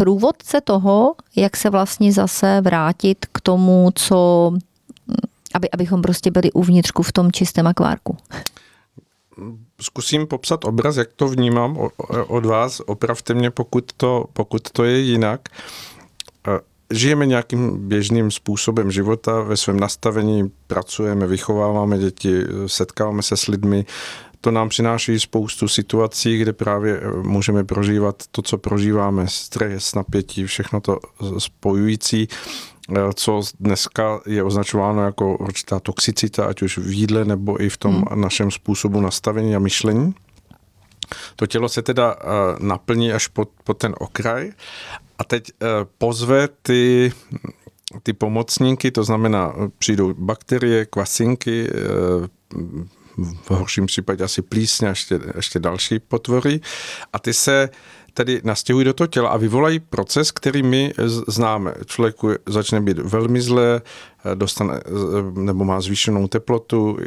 průvodce 0.00 0.60
toho, 0.60 1.14
jak 1.36 1.56
se 1.56 1.70
vlastně 1.70 2.12
zase 2.12 2.60
vrátit 2.60 3.26
k 3.32 3.40
tomu, 3.40 3.90
co, 3.94 4.52
aby, 5.54 5.70
abychom 5.70 6.02
prostě 6.02 6.30
byli 6.30 6.52
uvnitřku 6.52 7.02
v 7.02 7.12
tom 7.12 7.32
čistém 7.32 7.66
akvárku. 7.66 8.16
Zkusím 9.80 10.26
popsat 10.26 10.64
obraz, 10.64 10.96
jak 10.96 11.08
to 11.16 11.28
vnímám 11.28 11.78
od 12.26 12.46
vás. 12.46 12.80
Opravte 12.86 13.34
mě, 13.34 13.50
pokud 13.50 13.92
to, 13.96 14.24
pokud 14.32 14.70
to 14.70 14.84
je 14.84 14.98
jinak. 14.98 15.40
Žijeme 16.90 17.26
nějakým 17.26 17.88
běžným 17.88 18.30
způsobem 18.30 18.90
života 18.90 19.40
ve 19.40 19.56
svém 19.56 19.80
nastavení, 19.80 20.50
pracujeme, 20.66 21.26
vychováváme 21.26 21.98
děti, 21.98 22.42
setkáváme 22.66 23.22
se 23.22 23.36
s 23.36 23.46
lidmi, 23.46 23.86
to 24.40 24.50
nám 24.50 24.68
přináší 24.68 25.20
spoustu 25.20 25.68
situací, 25.68 26.38
kde 26.38 26.52
právě 26.52 27.00
eh, 27.00 27.22
můžeme 27.22 27.64
prožívat 27.64 28.22
to, 28.30 28.42
co 28.42 28.58
prožíváme, 28.58 29.28
stres, 29.28 29.94
napětí, 29.94 30.46
všechno 30.46 30.80
to 30.80 30.98
spojující 31.38 32.28
eh, 32.90 32.94
co 33.14 33.42
dneska 33.60 34.20
je 34.26 34.42
označováno 34.42 35.04
jako 35.04 35.36
určitá 35.36 35.80
toxicita, 35.80 36.46
ať 36.46 36.62
už 36.62 36.78
v 36.78 36.92
jídle 36.92 37.24
nebo 37.24 37.62
i 37.62 37.68
v 37.68 37.76
tom 37.76 37.94
hmm. 37.94 38.20
našem 38.20 38.50
způsobu 38.50 39.00
nastavení 39.00 39.56
a 39.56 39.58
myšlení. 39.58 40.14
To 41.36 41.46
tělo 41.46 41.68
se 41.68 41.82
teda 41.82 42.14
uh, 42.14 42.20
naplní 42.58 43.12
až 43.12 43.26
po, 43.26 43.46
po 43.64 43.74
ten 43.74 43.94
okraj 43.98 44.52
a 45.18 45.24
teď 45.24 45.50
pozve 45.98 46.48
ty, 46.62 47.12
ty 48.02 48.12
pomocníky, 48.12 48.90
to 48.90 49.04
znamená, 49.04 49.54
přijdou 49.78 50.14
bakterie, 50.14 50.86
kvasinky, 50.86 51.68
v 53.18 53.50
horším 53.50 53.86
případě 53.86 54.24
asi 54.24 54.42
plísně 54.42 54.86
a 54.86 54.90
ještě, 54.90 55.20
ještě 55.36 55.58
další 55.58 55.98
potvory 55.98 56.60
a 57.12 57.18
ty 57.18 57.34
se 57.34 57.70
tedy 58.14 58.40
nastěhují 58.44 58.84
do 58.84 58.92
toho 58.92 59.06
těla 59.08 59.28
a 59.28 59.36
vyvolají 59.36 59.80
proces, 59.80 60.30
který 60.30 60.62
my 60.62 60.92
známe. 61.28 61.74
Člověku 61.86 62.30
začne 62.46 62.80
být 62.80 62.98
velmi 62.98 63.40
zlé, 63.40 63.82
dostane, 64.34 64.80
nebo 65.34 65.64
má 65.64 65.80
zvýšenou 65.80 66.28
teplotu, 66.28 66.98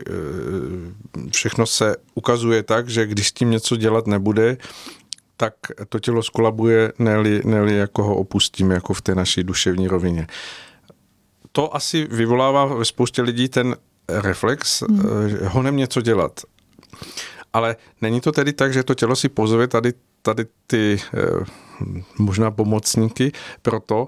všechno 1.31 1.65
se 1.65 1.95
ukazuje 2.15 2.63
tak, 2.63 2.89
že 2.89 3.05
když 3.05 3.27
s 3.27 3.31
tím 3.31 3.51
něco 3.51 3.75
dělat 3.75 4.07
nebude, 4.07 4.57
tak 5.37 5.53
to 5.89 5.99
tělo 5.99 6.23
skolabuje, 6.23 6.93
ne-li, 6.99 7.41
ne 7.45 7.73
jako 7.73 8.03
ho 8.03 8.15
opustíme, 8.15 8.73
jako 8.73 8.93
v 8.93 9.01
té 9.01 9.15
naší 9.15 9.43
duševní 9.43 9.87
rovině. 9.87 10.27
To 11.51 11.75
asi 11.75 12.07
vyvolává 12.11 12.65
ve 12.65 12.85
spoustě 12.85 13.21
lidí 13.21 13.49
ten 13.49 13.75
reflex, 14.09 14.81
hmm. 14.81 15.01
Eh, 15.43 15.47
honem 15.47 15.75
něco 15.75 16.01
dělat. 16.01 16.39
Ale 17.53 17.75
není 18.01 18.21
to 18.21 18.31
tedy 18.31 18.53
tak, 18.53 18.73
že 18.73 18.83
to 18.83 18.93
tělo 18.93 19.15
si 19.15 19.29
pozve 19.29 19.67
tady, 19.67 19.93
tady 20.21 20.45
ty 20.67 20.99
eh, 21.13 21.45
možná 22.17 22.51
pomocníky 22.51 23.31
pro 23.61 23.79
to, 23.79 24.07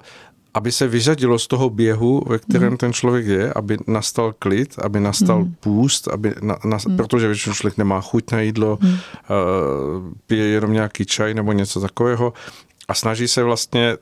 aby 0.54 0.72
se 0.72 0.88
vyřadilo 0.88 1.40
z 1.40 1.48
toho 1.48 1.70
běhu, 1.70 2.24
ve 2.28 2.40
kterém 2.40 2.70
hmm. 2.70 2.78
ten 2.78 2.94
člověk 2.94 3.26
je, 3.26 3.54
aby 3.54 3.78
nastal 3.88 4.34
klid, 4.40 4.80
aby 4.80 5.00
nastal 5.00 5.42
hmm. 5.42 5.56
půst, 5.60 6.08
aby 6.08 6.36
na, 6.42 6.58
na, 6.66 6.78
hmm. 6.88 6.98
protože 6.98 7.28
většinou 7.28 7.56
člověk 7.56 7.78
nemá 7.78 8.02
chuť 8.02 8.32
na 8.32 8.42
jídlo, 8.42 8.78
hmm. 8.82 8.92
uh, 8.92 9.00
pije 10.28 10.46
jenom 10.46 10.74
nějaký 10.74 11.06
čaj 11.06 11.34
nebo 11.34 11.52
něco 11.52 11.82
takového 11.82 12.34
a 12.88 12.94
snaží 12.94 13.28
se 13.28 13.44
vlastně 13.44 13.98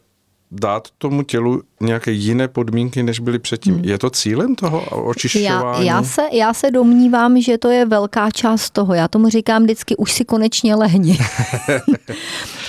dát 0.54 0.88
tomu 0.98 1.24
tělu 1.24 1.62
nějaké 1.82 2.12
jiné 2.12 2.48
podmínky, 2.48 3.04
než 3.04 3.20
byly 3.20 3.40
předtím. 3.40 3.74
Hmm. 3.74 3.86
Je 3.86 3.98
to 3.98 4.10
cílem 4.10 4.56
toho 4.56 4.82
očišťování? 4.82 5.86
Já, 5.86 5.96
já, 5.96 6.04
se, 6.04 6.22
já 6.32 6.54
se 6.54 6.72
domnívám, 6.72 7.42
že 7.42 7.58
to 7.58 7.70
je 7.70 7.86
velká 7.86 8.32
část 8.32 8.70
toho. 8.70 8.94
Já 8.94 9.08
tomu 9.08 9.30
říkám 9.30 9.64
vždycky, 9.64 9.96
už 9.96 10.14
si 10.14 10.26
konečně 10.26 10.76
lehni. 10.76 11.18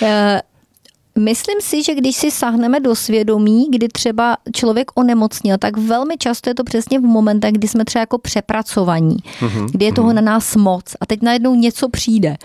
Eh, 0.02 0.40
myslím 1.18 1.60
si, 1.60 1.82
že 1.82 1.94
když 1.94 2.16
si 2.16 2.30
sahneme 2.30 2.80
do 2.80 2.94
svědomí, 2.94 3.66
kdy 3.70 3.88
třeba 3.88 4.36
člověk 4.54 4.90
onemocnil, 4.94 5.58
tak 5.58 5.76
velmi 5.76 6.16
často 6.18 6.50
je 6.50 6.54
to 6.54 6.64
přesně 6.64 6.98
v 6.98 7.02
momentech, 7.02 7.52
kdy 7.52 7.68
jsme 7.68 7.84
třeba 7.84 8.00
jako 8.00 8.18
přepracovaní, 8.18 9.16
mm-hmm. 9.40 9.68
kdy 9.70 9.84
je 9.84 9.92
toho 9.92 10.08
mm-hmm. 10.08 10.14
na 10.14 10.20
nás 10.20 10.56
moc 10.56 10.96
a 11.00 11.06
teď 11.06 11.22
najednou 11.22 11.54
něco 11.54 11.88
přijde. 11.88 12.36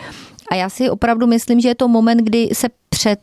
A 0.52 0.56
já 0.56 0.69
si 0.69 0.89
opravdu 0.89 1.28
myslím, 1.28 1.60
že 1.60 1.67
je 1.69 1.75
to 1.75 1.88
moment, 1.88 2.17
kdy 2.17 2.49
se 2.54 2.67
před 2.89 3.19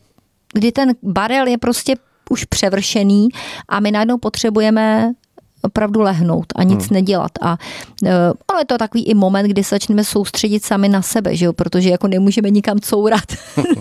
kdy 0.53 0.71
ten 0.71 0.93
barel 1.03 1.47
je 1.47 1.57
prostě 1.57 1.95
už 2.29 2.45
převršený 2.45 3.29
a 3.69 3.79
my 3.79 3.91
najednou 3.91 4.17
potřebujeme 4.17 5.13
opravdu 5.61 6.01
lehnout 6.01 6.45
a 6.55 6.63
nic 6.63 6.79
hmm. 6.79 6.93
nedělat. 6.93 7.31
A, 7.41 7.57
e, 8.05 8.11
ale 8.47 8.65
to 8.65 8.73
je 8.73 8.77
takový 8.77 9.03
i 9.03 9.13
moment, 9.13 9.45
kdy 9.45 9.63
se 9.63 9.75
začneme 9.75 10.03
soustředit 10.03 10.63
sami 10.63 10.89
na 10.89 11.01
sebe, 11.01 11.35
že 11.35 11.45
jo? 11.45 11.53
protože 11.53 11.89
jako 11.89 12.07
nemůžeme 12.07 12.49
nikam 12.49 12.79
courat. 12.79 13.23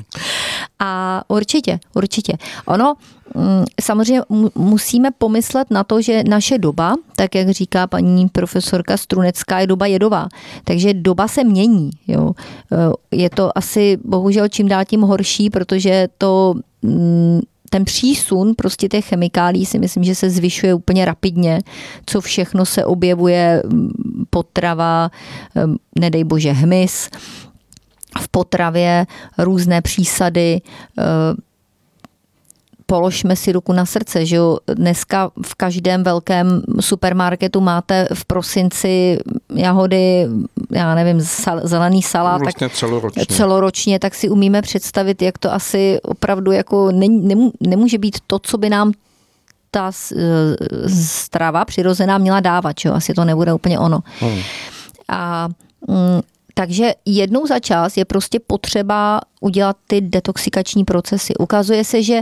a 0.79 1.23
určitě, 1.29 1.79
určitě. 1.95 2.33
Ono, 2.67 2.95
mm, 3.35 3.65
samozřejmě 3.81 4.23
musíme 4.55 5.11
pomyslet 5.19 5.71
na 5.71 5.85
to, 5.85 6.03
že 6.03 6.23
naše 6.29 6.59
doba, 6.59 6.95
tak 7.17 7.35
jak 7.35 7.51
říká 7.51 7.87
paní 7.87 8.29
profesorka 8.29 8.97
Strunecká, 8.97 9.61
je 9.61 9.67
doba 9.67 9.87
jedová. 9.87 10.29
Takže 10.65 10.95
doba 10.95 11.29
se 11.29 11.45
mění. 11.45 11.91
Jo? 12.09 12.33
E, 12.73 13.17
je 13.17 13.31
to 13.31 13.59
asi 13.59 13.99
bohužel 14.05 14.49
čím 14.49 14.69
dál 14.69 14.85
tím 14.85 15.01
horší, 15.01 15.51
protože 15.51 16.09
to 16.19 16.55
mm, 16.83 17.41
ten 17.71 17.85
přísun 17.85 18.55
prostě 18.57 18.89
těch 18.89 19.07
chemikálí 19.07 19.67
si 19.67 19.79
myslím, 19.79 20.05
že 20.05 20.15
se 20.15 20.31
zvyšuje 20.31 20.75
úplně 20.75 21.05
rapidně, 21.05 21.61
co 22.07 22.21
všechno 22.21 22.67
se 22.67 22.85
objevuje, 22.85 23.63
potrava, 24.31 25.11
nedej 25.99 26.25
bože 26.25 26.53
hmyz, 26.53 27.11
v 28.21 28.29
potravě 28.29 29.07
různé 29.39 29.83
přísady, 29.83 30.61
položme 32.87 33.37
si 33.37 33.53
ruku 33.53 33.73
na 33.73 33.87
srdce, 33.87 34.27
že 34.27 34.37
jo, 34.37 34.59
dneska 34.67 35.31
v 35.47 35.55
každém 35.55 36.03
velkém 36.03 36.63
supermarketu 36.81 37.61
máte 37.61 38.09
v 38.15 38.25
prosinci 38.25 39.19
jahody, 39.55 40.27
já 40.71 40.95
nevím, 40.95 41.21
sal, 41.21 41.61
zelený 41.65 42.03
salát, 42.03 42.41
vlastně 42.41 42.69
tak 42.69 42.77
celoročně. 42.77 43.27
celoročně, 43.27 43.99
tak 43.99 44.15
si 44.15 44.29
umíme 44.29 44.63
představit, 44.63 45.23
jak 45.23 45.39
to 45.39 45.53
asi 45.53 45.99
opravdu 46.03 46.53
jako 46.53 46.93
ne, 46.93 47.07
nemůže 47.61 47.99
být 47.99 48.19
to, 48.27 48.39
co 48.39 48.59
by 48.59 48.71
nám 48.71 48.93
ta 49.71 49.93
strava 50.89 51.65
přirozená 51.65 52.19
měla 52.19 52.41
dávat, 52.41 52.73
čo? 52.73 52.95
asi 52.95 53.15
to 53.15 53.25
nebude 53.25 53.53
úplně 53.53 53.79
ono. 53.79 54.01
Hmm. 54.21 54.41
A 55.09 55.49
mm, 55.89 56.21
takže 56.55 56.93
jednou 57.05 57.47
za 57.47 57.59
čas 57.59 57.97
je 57.97 58.05
prostě 58.05 58.41
potřeba 58.41 59.21
udělat 59.41 59.77
ty 59.87 60.01
detoxikační 60.01 60.85
procesy. 60.85 61.37
Ukazuje 61.37 61.85
se, 61.85 62.03
že 62.03 62.21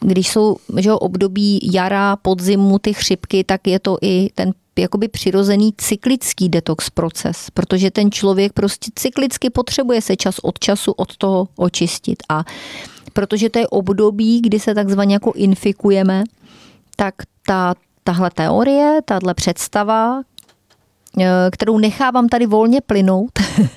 když 0.00 0.28
jsou 0.28 0.56
že 0.76 0.92
období 0.92 1.60
jara, 1.72 2.16
podzimu, 2.16 2.78
ty 2.78 2.94
chřipky, 2.94 3.44
tak 3.44 3.66
je 3.66 3.78
to 3.78 3.98
i 4.02 4.28
ten 4.34 4.52
jakoby 4.78 5.08
přirozený 5.08 5.74
cyklický 5.76 6.48
detox 6.48 6.90
proces, 6.90 7.50
protože 7.54 7.90
ten 7.90 8.10
člověk 8.10 8.52
prostě 8.52 8.90
cyklicky 8.94 9.50
potřebuje 9.50 10.02
se 10.02 10.16
čas 10.16 10.38
od 10.38 10.58
času 10.58 10.92
od 10.92 11.16
toho 11.16 11.48
očistit. 11.56 12.22
A 12.28 12.44
protože 13.12 13.50
to 13.50 13.58
je 13.58 13.68
období, 13.68 14.40
kdy 14.40 14.60
se 14.60 14.74
takzvaně 14.74 15.14
jako 15.14 15.32
infikujeme, 15.32 16.24
tak 16.96 17.14
ta, 17.46 17.74
tahle 18.04 18.30
teorie, 18.30 19.00
tahle 19.04 19.34
představa, 19.34 20.22
Eh, 21.20 21.50
kterou 21.52 21.78
nechávám 21.78 22.28
tady 22.28 22.46
volně 22.46 22.80
plynout, 22.80 23.30
eh, 23.38 23.44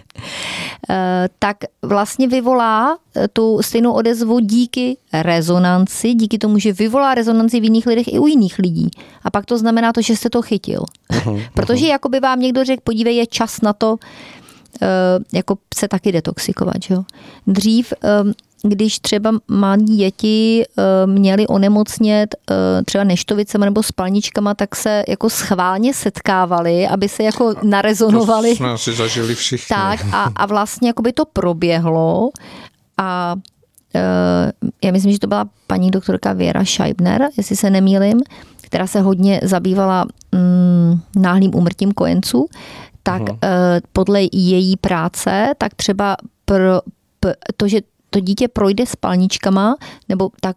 tak 1.39 1.57
vlastně 1.81 2.27
vyvolá 2.27 2.97
eh, 3.15 3.27
tu 3.27 3.61
stejnou 3.61 3.93
odezvu 3.93 4.39
díky 4.39 4.97
rezonanci, 5.13 6.13
díky 6.13 6.37
tomu, 6.37 6.59
že 6.59 6.73
vyvolá 6.73 7.15
rezonanci 7.15 7.59
v 7.59 7.63
jiných 7.63 7.85
lidech 7.85 8.13
i 8.13 8.19
u 8.19 8.27
jiných 8.27 8.59
lidí. 8.59 8.89
A 9.23 9.31
pak 9.31 9.45
to 9.45 9.57
znamená 9.57 9.93
to, 9.93 10.01
že 10.01 10.15
jste 10.15 10.29
to 10.29 10.41
chytil. 10.41 10.85
Uh-huh, 11.11 11.47
Protože 11.53 11.87
jako 11.87 12.09
by 12.09 12.19
vám 12.19 12.39
někdo 12.39 12.63
řekl, 12.63 12.81
podívej, 12.83 13.15
je 13.15 13.27
čas 13.27 13.61
na 13.61 13.73
to, 13.73 13.97
jako 15.33 15.57
se 15.75 15.87
taky 15.87 16.11
detoxikovat. 16.11 16.75
Že 16.83 16.95
Dřív 17.47 17.93
když 18.63 18.99
třeba 18.99 19.31
malí 19.47 19.97
děti 19.97 20.63
eh, 20.63 21.07
měli 21.07 21.47
onemocnět 21.47 22.35
eh, 22.51 22.83
třeba 22.85 23.03
neštovicema 23.03 23.65
nebo 23.65 23.83
spalničkama, 23.83 24.53
tak 24.53 24.75
se 24.75 25.03
jako 25.07 25.29
schválně 25.29 25.93
setkávali, 25.93 26.87
aby 26.87 27.09
se 27.09 27.23
jako 27.23 27.53
narezonovali. 27.63 28.49
To 28.49 28.55
jsme 28.55 28.71
asi 28.71 28.93
zažili 28.93 29.35
všichni. 29.35 29.75
Tak 29.75 29.99
a, 30.11 30.23
a 30.35 30.45
vlastně 30.45 30.89
jako 30.89 31.01
by 31.01 31.13
to 31.13 31.25
proběhlo 31.25 32.29
a 32.97 33.35
eh, 33.95 34.51
já 34.83 34.91
myslím, 34.91 35.11
že 35.11 35.19
to 35.19 35.27
byla 35.27 35.45
paní 35.67 35.91
doktorka 35.91 36.33
Věra 36.33 36.65
Scheibner, 36.65 37.29
jestli 37.37 37.55
se 37.55 37.69
nemýlim, 37.69 38.19
která 38.61 38.87
se 38.87 39.01
hodně 39.01 39.39
zabývala 39.43 40.05
mm, 40.31 40.99
náhlým 41.15 41.55
umrtím 41.55 41.91
kojenců, 41.91 42.47
tak 43.03 43.21
uh-huh. 43.21 43.37
podle 43.93 44.21
její 44.21 44.77
práce, 44.77 45.53
tak 45.57 45.73
třeba 45.75 46.17
pro, 46.45 46.81
to, 47.57 47.67
že 47.67 47.81
to 48.13 48.19
dítě 48.19 48.47
projde 48.47 48.85
spalničkama 48.85 49.75
nebo 50.09 50.29
tak 50.41 50.55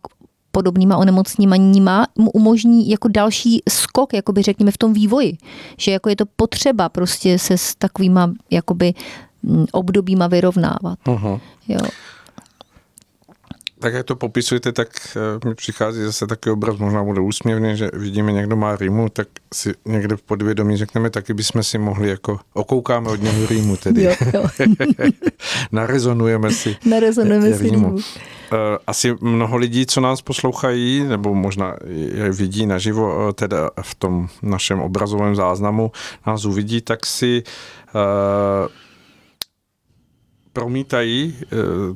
podobnýma 0.50 0.96
onemocněníma 0.96 2.06
mu 2.18 2.30
umožní 2.30 2.90
jako 2.90 3.08
další 3.08 3.62
skok, 3.68 4.14
jakoby 4.14 4.42
řekněme 4.42 4.70
v 4.70 4.78
tom 4.78 4.92
vývoji. 4.92 5.36
Že 5.78 5.90
jako 5.92 6.08
je 6.08 6.16
to 6.16 6.24
potřeba 6.36 6.88
prostě 6.88 7.38
se 7.38 7.58
s 7.58 7.74
takovýma 7.74 8.32
jakoby 8.50 8.94
mm, 9.42 9.66
obdobíma 9.72 10.26
vyrovnávat. 10.26 10.98
Uh-huh. 11.06 11.40
Jo 11.68 11.78
tak 13.84 13.94
jak 13.94 14.06
to 14.06 14.16
popisujete, 14.16 14.72
tak 14.72 14.88
eh, 15.16 15.48
mi 15.48 15.54
přichází 15.54 16.02
zase 16.02 16.26
takový 16.26 16.52
obraz, 16.52 16.76
možná 16.76 17.04
bude 17.04 17.20
úsměvný, 17.20 17.76
že 17.76 17.90
vidíme, 17.92 18.32
někdo 18.32 18.56
má 18.56 18.76
rýmu, 18.76 19.08
tak 19.08 19.28
si 19.54 19.74
někde 19.84 20.16
v 20.16 20.22
podvědomí 20.22 20.76
řekneme, 20.76 21.10
taky 21.10 21.34
bychom 21.34 21.62
si 21.62 21.78
mohli 21.78 22.08
jako, 22.08 22.40
okoukáme 22.52 23.10
od 23.10 23.22
něho 23.22 23.46
rýmu 23.46 23.76
tedy. 23.76 24.02
Jo, 24.02 24.14
jo. 24.34 24.44
Narezonujeme 25.72 26.50
si 26.50 26.76
Narezonujeme 26.86 27.54
si 27.54 27.62
rýmu. 27.62 27.96
Eh, 28.52 28.78
asi 28.86 29.16
mnoho 29.20 29.56
lidí, 29.56 29.86
co 29.86 30.00
nás 30.00 30.22
poslouchají, 30.22 31.04
nebo 31.04 31.34
možná 31.34 31.76
je 32.14 32.32
vidí 32.32 32.66
naživo, 32.66 33.28
eh, 33.28 33.32
teda 33.32 33.70
v 33.82 33.94
tom 33.94 34.28
našem 34.42 34.80
obrazovém 34.80 35.36
záznamu, 35.36 35.92
nás 36.26 36.44
uvidí, 36.44 36.80
tak 36.80 37.06
si 37.06 37.42
promítají 40.54 41.34
eh, 41.42 41.46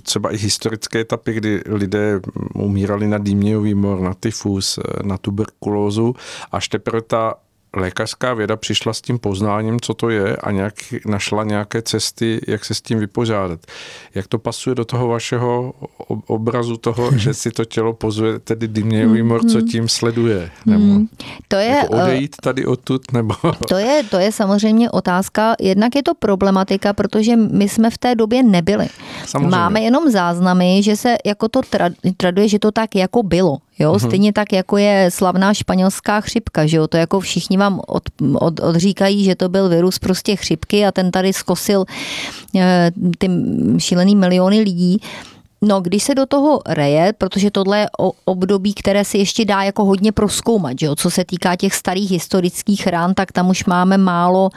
třeba 0.02 0.34
i 0.34 0.36
historické 0.36 1.00
etapy, 1.00 1.32
kdy 1.32 1.62
lidé 1.66 2.20
umírali 2.54 3.08
na 3.08 3.18
dýmějový 3.18 3.74
mor, 3.74 4.00
na 4.00 4.14
tyfus, 4.14 4.78
eh, 4.78 5.02
na 5.02 5.18
tuberkulózu, 5.18 6.14
až 6.52 6.68
teprve 6.68 7.02
ta 7.02 7.34
lékařská 7.76 8.34
věda 8.34 8.56
přišla 8.56 8.92
s 8.92 9.00
tím 9.00 9.18
poznáním, 9.18 9.80
co 9.80 9.94
to 9.94 10.10
je 10.10 10.36
a 10.36 10.50
nějak 10.50 10.74
našla 11.06 11.44
nějaké 11.44 11.82
cesty, 11.82 12.40
jak 12.48 12.64
se 12.64 12.74
s 12.74 12.80
tím 12.80 12.98
vypořádat. 12.98 13.60
Jak 14.14 14.26
to 14.26 14.38
pasuje 14.38 14.74
do 14.74 14.84
toho 14.84 15.08
vašeho 15.08 15.72
obrazu 16.26 16.76
toho, 16.76 17.18
že 17.18 17.34
si 17.34 17.50
to 17.50 17.64
tělo 17.64 17.92
pozuje, 17.92 18.38
tedy 18.38 18.68
dymějový 18.68 19.22
mor, 19.22 19.44
co 19.44 19.58
mm-hmm. 19.58 19.70
tím 19.70 19.88
sleduje? 19.88 20.50
Nebo 20.66 20.84
mm. 20.84 21.08
to 21.48 21.56
je, 21.56 21.66
jako 21.66 21.94
eh, 21.94 22.02
odejít 22.02 22.36
tady 22.42 22.66
odtud? 22.66 23.12
Nebo... 23.12 23.34
To, 23.68 23.76
je, 23.76 24.02
to 24.10 24.18
je 24.18 24.32
samozřejmě 24.32 24.90
otázka. 24.90 25.54
Jednak 25.60 25.96
je 25.96 26.02
to 26.02 26.14
problematika, 26.14 26.92
protože 26.92 27.36
my 27.36 27.68
jsme 27.68 27.90
v 27.90 27.98
té 27.98 28.14
době 28.14 28.42
nebyli. 28.42 28.88
Samozřejmě. 29.26 29.50
Máme 29.56 29.80
jenom 29.80 30.10
záznamy, 30.10 30.82
že 30.82 30.96
se 30.96 31.16
jako 31.26 31.48
to 31.48 31.60
traduje, 32.16 32.48
že 32.48 32.58
to 32.58 32.72
tak 32.72 32.94
jako 32.94 33.22
bylo. 33.22 33.58
Jo, 33.78 33.92
mm-hmm. 33.92 34.06
stejně 34.06 34.32
tak, 34.32 34.52
jako 34.52 34.76
je 34.76 35.10
slavná 35.12 35.54
španělská 35.54 36.20
chřipka, 36.20 36.66
že 36.66 36.76
jo, 36.76 36.86
to 36.86 36.96
jako 36.96 37.20
všichni 37.20 37.56
vám 37.56 37.80
od, 37.86 38.02
od, 38.38 38.60
odříkají, 38.60 39.24
že 39.24 39.34
to 39.34 39.48
byl 39.48 39.68
virus 39.68 39.98
prostě 39.98 40.36
chřipky 40.36 40.86
a 40.86 40.92
ten 40.92 41.10
tady 41.10 41.32
zkosil 41.32 41.84
e, 42.56 42.90
ty 43.18 43.30
šílený 43.78 44.16
miliony 44.16 44.60
lidí. 44.60 45.00
No, 45.62 45.80
když 45.80 46.02
se 46.02 46.14
do 46.14 46.26
toho 46.26 46.60
reje, 46.66 47.12
protože 47.18 47.50
tohle 47.50 47.78
je 47.78 47.86
období, 48.24 48.74
které 48.74 49.04
se 49.04 49.18
ještě 49.18 49.44
dá 49.44 49.62
jako 49.62 49.84
hodně 49.84 50.12
proskoumat, 50.12 50.78
že 50.80 50.86
jo? 50.86 50.96
co 50.96 51.10
se 51.10 51.24
týká 51.24 51.56
těch 51.56 51.74
starých 51.74 52.10
historických 52.10 52.86
rán, 52.86 53.14
tak 53.14 53.32
tam 53.32 53.50
už 53.50 53.64
máme 53.64 53.98
málo 53.98 54.50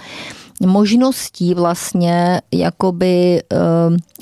možností 0.65 1.53
vlastně 1.53 2.41
jakoby 2.51 3.41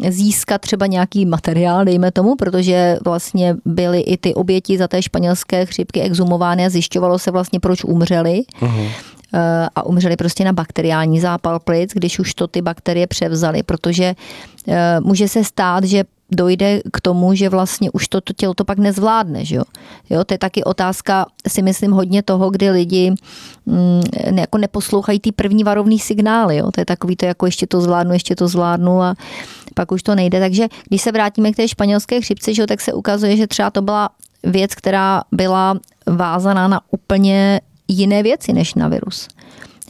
eh, 0.01 0.11
získat 0.11 0.61
třeba 0.61 0.85
nějaký 0.85 1.25
materiál, 1.25 1.85
dejme 1.85 2.11
tomu, 2.11 2.35
protože 2.35 2.97
vlastně 3.05 3.55
byly 3.65 3.99
i 3.99 4.17
ty 4.17 4.33
oběti 4.33 4.77
za 4.77 4.87
té 4.87 5.01
španělské 5.01 5.65
chřipky 5.65 6.01
exhumovány 6.01 6.65
a 6.65 6.69
zjišťovalo 6.69 7.19
se 7.19 7.31
vlastně, 7.31 7.59
proč 7.59 7.83
umřeli. 7.83 8.41
Uh-huh 8.61 8.89
a 9.75 9.85
umřeli 9.85 10.15
prostě 10.15 10.45
na 10.45 10.53
bakteriální 10.53 11.19
zápal 11.19 11.59
plic, 11.59 11.91
když 11.93 12.19
už 12.19 12.33
to 12.33 12.47
ty 12.47 12.61
bakterie 12.61 13.07
převzaly, 13.07 13.63
protože 13.63 14.15
eh, 14.67 14.99
může 14.99 15.27
se 15.27 15.43
stát, 15.43 15.83
že 15.83 16.03
dojde 16.31 16.81
k 16.93 17.01
tomu, 17.01 17.35
že 17.35 17.49
vlastně 17.49 17.91
už 17.91 18.07
to, 18.07 18.21
to 18.21 18.33
tělo 18.33 18.53
to 18.53 18.65
pak 18.65 18.77
nezvládne. 18.77 19.45
Že 19.45 19.55
jo? 19.55 19.63
Jo, 20.09 20.23
to 20.23 20.33
je 20.33 20.37
taky 20.37 20.63
otázka, 20.63 21.25
si 21.47 21.61
myslím, 21.61 21.91
hodně 21.91 22.23
toho, 22.23 22.49
kdy 22.49 22.69
lidi 22.69 23.13
mm, 23.65 24.01
jako 24.39 24.57
neposlouchají 24.57 25.19
ty 25.19 25.31
první 25.31 25.63
varovný 25.63 25.99
signály. 25.99 26.57
Jo? 26.57 26.71
To 26.71 26.81
je 26.81 26.85
takový 26.85 27.15
to, 27.15 27.25
jako 27.25 27.45
ještě 27.45 27.67
to 27.67 27.81
zvládnu, 27.81 28.13
ještě 28.13 28.35
to 28.35 28.47
zvládnu 28.47 29.01
a 29.01 29.15
pak 29.73 29.91
už 29.91 30.03
to 30.03 30.15
nejde. 30.15 30.39
Takže 30.39 30.67
když 30.87 31.01
se 31.01 31.11
vrátíme 31.11 31.51
k 31.51 31.55
té 31.55 31.67
španělské 31.67 32.21
chřipce, 32.21 32.53
že 32.53 32.61
jo, 32.61 32.67
tak 32.67 32.81
se 32.81 32.93
ukazuje, 32.93 33.37
že 33.37 33.47
třeba 33.47 33.69
to 33.69 33.81
byla 33.81 34.09
věc, 34.43 34.75
která 34.75 35.23
byla 35.31 35.75
vázaná 36.05 36.67
na 36.67 36.81
úplně 36.91 37.61
jiné 37.87 38.23
věci 38.23 38.53
než 38.53 38.73
na 38.73 38.87
virus. 38.87 39.27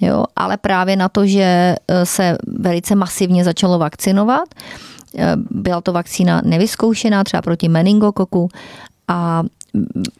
Jo, 0.01 0.23
ale 0.35 0.57
právě 0.57 0.95
na 0.95 1.09
to, 1.09 1.27
že 1.27 1.75
e, 1.87 2.05
se 2.05 2.37
velice 2.47 2.95
masivně 2.95 3.43
začalo 3.43 3.79
vakcinovat, 3.79 4.49
byla 5.49 5.81
to 5.81 5.93
vakcína 5.93 6.41
nevyzkoušená 6.45 7.23
třeba 7.23 7.41
proti 7.41 7.69
meningokoku 7.69 8.49
a 9.07 9.43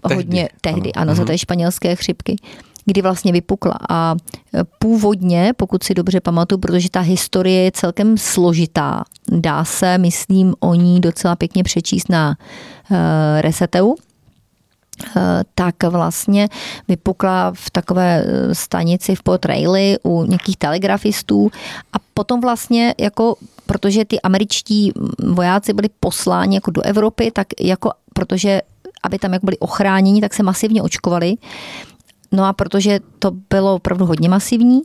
tehdy. 0.02 0.16
hodně 0.16 0.50
tehdy, 0.62 0.94
ano, 0.94 1.02
ano 1.02 1.16
za 1.16 1.22
mhm. 1.22 1.28
té 1.28 1.38
španělské 1.38 1.96
chřipky 1.96 2.36
kdy 2.86 3.02
vlastně 3.02 3.32
vypukla. 3.32 3.80
A 3.90 4.16
e, 4.54 4.64
původně, 4.80 5.54
pokud 5.58 5.84
si 5.84 5.94
dobře 5.94 6.20
pamatuju, 6.20 6.60
protože 6.60 6.90
ta 6.90 7.00
historie 7.00 7.64
je 7.64 7.72
celkem 7.72 8.18
složitá, 8.18 9.04
dá 9.32 9.66
se, 9.66 9.98
myslím, 9.98 10.54
o 10.60 10.74
ní 10.74 11.02
docela 11.02 11.36
pěkně 11.36 11.64
přečíst 11.64 12.10
na 12.10 12.38
uh, 12.92 12.98
Reseteu, 13.42 13.96
Eh, 13.96 14.09
tak 15.56 15.84
vlastně 15.84 16.50
vypukla 16.88 17.52
v 17.56 17.70
takové 17.70 18.24
eh, 18.26 18.56
stanici 18.56 19.16
v 19.16 19.24
Port 19.24 19.46
Rayleigh 19.46 19.98
u 20.04 20.26
nějakých 20.26 20.58
telegrafistů 20.58 21.50
a 21.94 21.98
potom 22.14 22.42
vlastně 22.42 22.96
jako 22.98 23.36
protože 23.66 24.06
ty 24.06 24.22
američtí 24.22 24.92
vojáci 25.24 25.74
byli 25.74 25.90
posláni 26.00 26.56
jako 26.56 26.72
do 26.72 26.82
Evropy, 26.82 27.32
tak 27.32 27.48
jako 27.60 27.92
protože 28.14 28.62
aby 29.04 29.20
tam 29.20 29.34
jako 29.34 29.46
byli 29.46 29.58
ochráněni, 29.58 30.22
tak 30.22 30.34
se 30.34 30.44
masivně 30.44 30.82
očkovali. 30.82 31.36
No 32.32 32.46
a 32.46 32.54
protože 32.54 33.00
to 33.20 33.32
bylo 33.50 33.76
opravdu 33.76 34.06
hodně 34.06 34.30
masivní, 34.30 34.82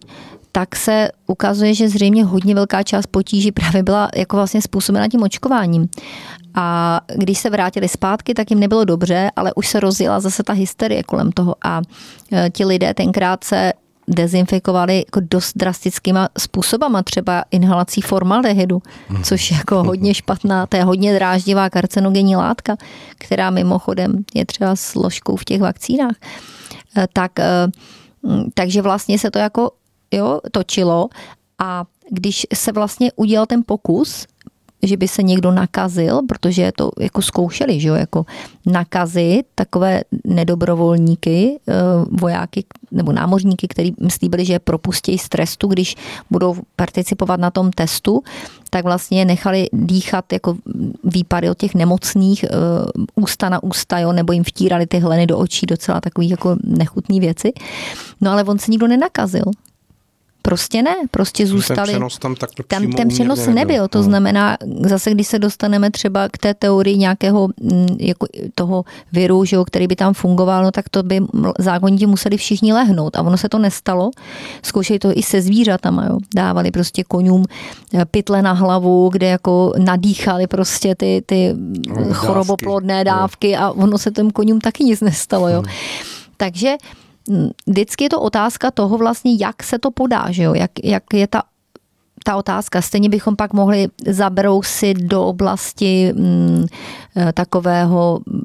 tak 0.57 0.77
se 0.77 1.09
ukazuje, 1.27 1.75
že 1.75 1.89
zřejmě 1.89 2.25
hodně 2.25 2.55
velká 2.55 2.83
část 2.83 3.07
potíží 3.07 3.53
právě 3.53 3.83
byla 3.83 4.09
jako 4.17 4.37
vlastně 4.37 4.63
způsobena 4.63 5.09
tím 5.09 5.23
očkováním. 5.23 5.89
A 6.55 7.01
když 7.15 7.39
se 7.39 7.51
vrátili 7.51 7.89
zpátky, 7.89 8.35
tak 8.35 8.51
jim 8.51 8.61
nebylo 8.61 8.85
dobře, 8.85 9.31
ale 9.37 9.53
už 9.55 9.69
se 9.69 9.81
rozjela 9.81 10.21
zase 10.21 10.43
ta 10.43 10.53
hysterie 10.53 11.03
kolem 11.03 11.33
toho 11.33 11.55
a 11.65 11.83
e, 12.33 12.51
ti 12.51 12.65
lidé 12.65 12.95
tenkrát 12.95 13.45
se 13.45 13.73
dezinfikovali 14.09 14.99
jako 14.99 15.21
dost 15.31 15.53
drastickýma 15.57 16.29
způsobama, 16.39 17.03
třeba 17.03 17.45
inhalací 17.51 18.01
formaldehydu, 18.01 18.83
což 19.23 19.51
je 19.51 19.57
jako 19.57 19.85
hodně 19.85 20.15
špatná, 20.15 20.67
to 20.67 20.77
je 20.77 20.85
hodně 20.85 21.15
dráždivá 21.15 21.71
karcinogenní 21.71 22.37
látka, 22.37 22.77
která 23.19 23.51
mimochodem 23.51 24.25
je 24.35 24.47
třeba 24.47 24.77
složkou 24.77 25.37
v 25.37 25.45
těch 25.45 25.61
vakcínách. 25.61 26.15
Eh, 26.97 27.07
tak, 27.13 27.33
mm, 28.23 28.45
takže 28.55 28.83
vlastně 28.83 29.19
se 29.19 29.31
to 29.31 29.39
jako 29.39 29.71
jo, 30.17 30.41
točilo 30.53 31.09
a 31.59 31.85
když 32.11 32.47
se 32.55 32.73
vlastně 32.73 33.13
udělal 33.17 33.47
ten 33.47 33.63
pokus, 33.67 34.27
že 34.83 34.97
by 34.97 35.09
se 35.09 35.23
někdo 35.23 35.51
nakazil, 35.51 36.23
protože 36.29 36.73
to 36.77 36.91
jako 37.01 37.23
zkoušeli, 37.23 37.81
že 37.81 37.89
jo, 37.89 37.95
jako 37.95 38.27
nakazit 38.67 39.47
takové 39.55 40.03
nedobrovolníky, 40.25 41.59
eh, 41.69 41.73
vojáky 42.11 42.65
nebo 42.91 43.13
námořníky, 43.13 43.69
kteří 43.69 43.95
slíbili, 44.09 44.45
že 44.45 44.53
je 44.53 44.59
propustí 44.59 45.19
z 45.19 45.29
trestu, 45.29 45.67
když 45.67 45.97
budou 46.31 46.57
participovat 46.77 47.41
na 47.41 47.51
tom 47.51 47.71
testu, 47.71 48.23
tak 48.71 48.85
vlastně 48.85 49.25
nechali 49.25 49.69
dýchat 49.73 50.33
jako 50.33 50.57
výpary 51.05 51.51
od 51.51 51.59
těch 51.59 51.75
nemocných 51.75 52.45
ústa 53.15 53.49
na 53.49 53.63
ústa, 53.63 53.99
jo, 53.99 54.13
nebo 54.13 54.33
jim 54.33 54.45
vtírali 54.45 54.87
ty 54.87 54.99
hleny 54.99 55.27
do 55.27 55.39
očí, 55.39 55.67
docela 55.67 56.01
takový 56.01 56.29
jako 56.29 56.57
nechutný 56.65 57.21
věci. 57.21 57.53
No 58.21 58.31
ale 58.31 58.45
on 58.45 58.59
se 58.59 58.71
nikdo 58.71 58.87
nenakazil. 58.87 59.45
Prostě 60.47 60.83
ne, 60.83 60.95
prostě 61.11 61.47
zůstali. 61.47 61.77
Ten 61.77 61.87
přenos 61.87 62.19
tam, 62.19 62.35
tam 62.67 62.93
ten 62.93 63.09
přenos 63.09 63.39
nebyl. 63.39 63.55
nebyl. 63.55 63.89
To 63.89 63.99
hmm. 63.99 64.09
znamená, 64.09 64.57
zase 64.87 65.11
když 65.11 65.27
se 65.27 65.39
dostaneme 65.39 65.91
třeba 65.91 66.29
k 66.29 66.39
té 66.39 66.55
teorii 66.55 66.97
nějakého 66.97 67.49
mm, 67.61 67.87
jako 68.01 68.27
toho 68.55 68.85
viru, 69.13 69.45
že 69.45 69.57
jo, 69.57 69.65
který 69.65 69.87
by 69.87 69.97
tam 69.97 70.15
fungoval, 70.15 70.63
no 70.63 70.71
tak 70.71 70.89
to 70.89 71.03
by 71.03 71.21
zákonitě 71.59 72.07
museli 72.07 72.37
všichni 72.37 72.73
lehnout. 72.73 73.17
A 73.17 73.23
ono 73.23 73.37
se 73.37 73.49
to 73.49 73.59
nestalo. 73.59 74.11
Zkoušeli 74.63 74.99
to 74.99 75.09
i 75.15 75.23
se 75.23 75.41
zvířatama. 75.41 76.07
Jo. 76.07 76.19
Dávali 76.35 76.71
prostě 76.71 77.05
konům 77.05 77.45
eh, 77.95 78.05
pytle 78.05 78.43
na 78.43 78.53
hlavu, 78.53 79.09
kde 79.09 79.27
jako 79.27 79.73
nadýchali 79.79 80.47
prostě 80.47 80.95
ty, 80.95 81.23
ty 81.27 81.55
no, 81.89 82.15
choroboplodné 82.15 83.05
dávky 83.05 83.57
a 83.57 83.71
ono 83.71 83.99
se 83.99 84.11
těm 84.11 84.31
konům 84.31 84.61
taky 84.61 84.85
nic 84.85 85.01
nestalo. 85.01 85.49
Jo. 85.49 85.63
Hmm. 85.63 85.73
Takže 86.37 86.77
vždycky 87.67 88.05
je 88.05 88.11
to 88.11 88.21
otázka 88.21 88.71
toho 88.71 88.99
vlastně, 88.99 89.37
jak 89.39 89.63
se 89.63 89.79
to 89.79 89.91
podá, 89.91 90.31
že 90.31 90.43
jo? 90.43 90.55
Jak, 90.55 90.71
jak 90.85 91.03
je 91.15 91.27
ta 91.27 91.43
ta 92.25 92.37
otázka. 92.37 92.83
Stejně 92.83 93.09
bychom 93.09 93.37
pak 93.37 93.53
mohli 93.53 93.89
zabrousit 94.07 94.99
do 94.99 95.27
oblasti 95.27 96.13
mm, 96.17 96.67
eh, 97.17 97.33
takového 97.33 98.21
mm, 98.27 98.45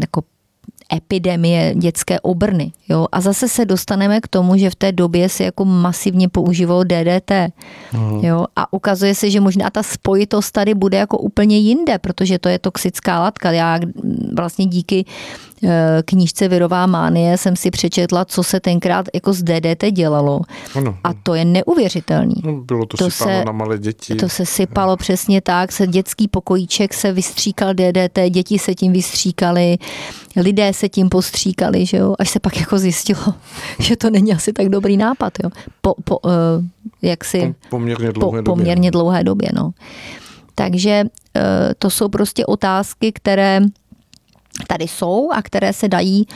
jako 0.00 0.22
epidemie 0.92 1.74
dětské 1.74 2.20
obrny. 2.20 2.72
Jo? 2.88 3.06
A 3.12 3.20
zase 3.20 3.48
se 3.48 3.64
dostaneme 3.64 4.20
k 4.20 4.28
tomu, 4.28 4.56
že 4.56 4.70
v 4.70 4.74
té 4.74 4.92
době 4.92 5.28
se 5.28 5.44
jako 5.44 5.64
masivně 5.64 6.28
používalo 6.28 6.84
DDT. 6.84 7.30
Mm. 7.92 8.24
Jo? 8.24 8.46
A 8.56 8.72
ukazuje 8.72 9.14
se, 9.14 9.30
že 9.30 9.40
možná 9.40 9.70
ta 9.70 9.82
spojitost 9.82 10.52
tady 10.52 10.74
bude 10.74 10.98
jako 10.98 11.18
úplně 11.18 11.58
jinde, 11.58 11.98
protože 11.98 12.38
to 12.38 12.48
je 12.48 12.58
toxická 12.58 13.20
látka. 13.20 13.52
Já 13.52 13.78
vlastně 14.36 14.66
díky 14.66 15.04
knížce 16.04 16.48
Virová 16.48 16.86
mánie 16.86 17.38
jsem 17.38 17.56
si 17.56 17.70
přečetla, 17.70 18.24
co 18.24 18.42
se 18.42 18.60
tenkrát 18.60 19.06
jako 19.14 19.32
z 19.32 19.42
DDT 19.42 19.84
dělalo. 19.90 20.40
Ano. 20.74 20.96
A 21.04 21.14
to 21.14 21.34
je 21.34 21.44
neuvěřitelný. 21.44 22.34
No, 22.44 22.52
bylo 22.52 22.86
to, 22.86 22.96
to 22.96 23.10
se, 23.10 23.44
na 23.44 23.52
malé 23.52 23.78
děti. 23.78 24.14
To 24.14 24.28
se 24.28 24.46
sypalo 24.46 24.96
přesně 24.96 25.40
tak, 25.40 25.72
se 25.72 25.86
dětský 25.86 26.28
pokojíček 26.28 26.94
se 26.94 27.12
vystříkal 27.12 27.74
DDT, 27.74 28.18
děti 28.30 28.58
se 28.58 28.74
tím 28.74 28.92
vystříkali, 28.92 29.78
lidé 30.36 30.72
se 30.72 30.88
tím 30.88 31.08
postříkali, 31.08 31.86
že 31.86 31.96
jo? 31.96 32.14
až 32.18 32.30
se 32.30 32.40
pak 32.40 32.60
jako 32.60 32.78
zjistilo, 32.78 33.34
že 33.78 33.96
to 33.96 34.10
není 34.10 34.32
asi 34.32 34.52
tak 34.52 34.68
dobrý 34.68 34.96
nápad. 34.96 35.32
Jo? 35.44 35.50
Po, 35.80 35.94
po, 36.04 36.18
uh, 36.18 36.30
jak 37.02 37.24
si, 37.24 37.54
po, 37.62 37.68
poměrně 37.68 38.12
dlouhé 38.12 38.42
po, 38.42 38.44
době. 38.44 38.62
Poměrně 38.62 38.90
dlouhé 38.90 39.24
době, 39.24 39.48
no. 39.54 39.70
Takže 40.54 41.04
uh, 41.04 41.42
to 41.78 41.90
jsou 41.90 42.08
prostě 42.08 42.46
otázky, 42.46 43.12
které 43.12 43.60
tady 44.66 44.88
jsou 44.88 45.30
a 45.32 45.42
které 45.42 45.72
se 45.72 45.88
dají 45.88 46.26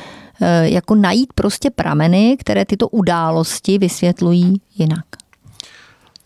eh, 0.42 0.68
jako 0.68 0.94
najít 0.94 1.32
prostě 1.34 1.70
prameny, 1.70 2.36
které 2.40 2.64
tyto 2.64 2.88
události 2.88 3.78
vysvětlují 3.78 4.60
jinak. 4.78 5.04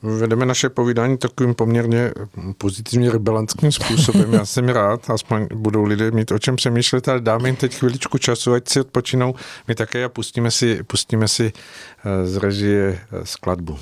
Vedeme 0.03 0.46
naše 0.46 0.68
povídání 0.68 1.18
takovým 1.18 1.55
poměrně 1.55 2.12
pozitivně 2.59 3.11
rebelantským 3.11 3.72
způsobem. 3.72 4.32
Já 4.32 4.44
jsem 4.44 4.68
rád, 4.68 5.11
aspoň 5.11 5.46
budou 5.55 5.84
lidé 5.84 6.11
mít 6.11 6.32
o 6.32 6.38
čem 6.38 6.57
přemýšlet, 6.57 7.09
ale 7.09 7.20
dáme 7.20 7.49
jim 7.49 7.57
teď 7.57 7.74
chviličku 7.74 8.18
času, 8.18 8.53
ať 8.53 8.68
si 8.68 8.80
odpočinou. 8.80 9.34
My 9.68 9.74
také 9.74 10.05
a 10.05 10.09
pustíme 10.09 10.51
si, 10.51 10.82
pustíme 10.82 11.28
si 11.28 11.53
eh, 11.53 12.26
z 12.26 12.36
režie 12.36 12.99
eh, 13.12 13.26
skladbu. 13.26 13.78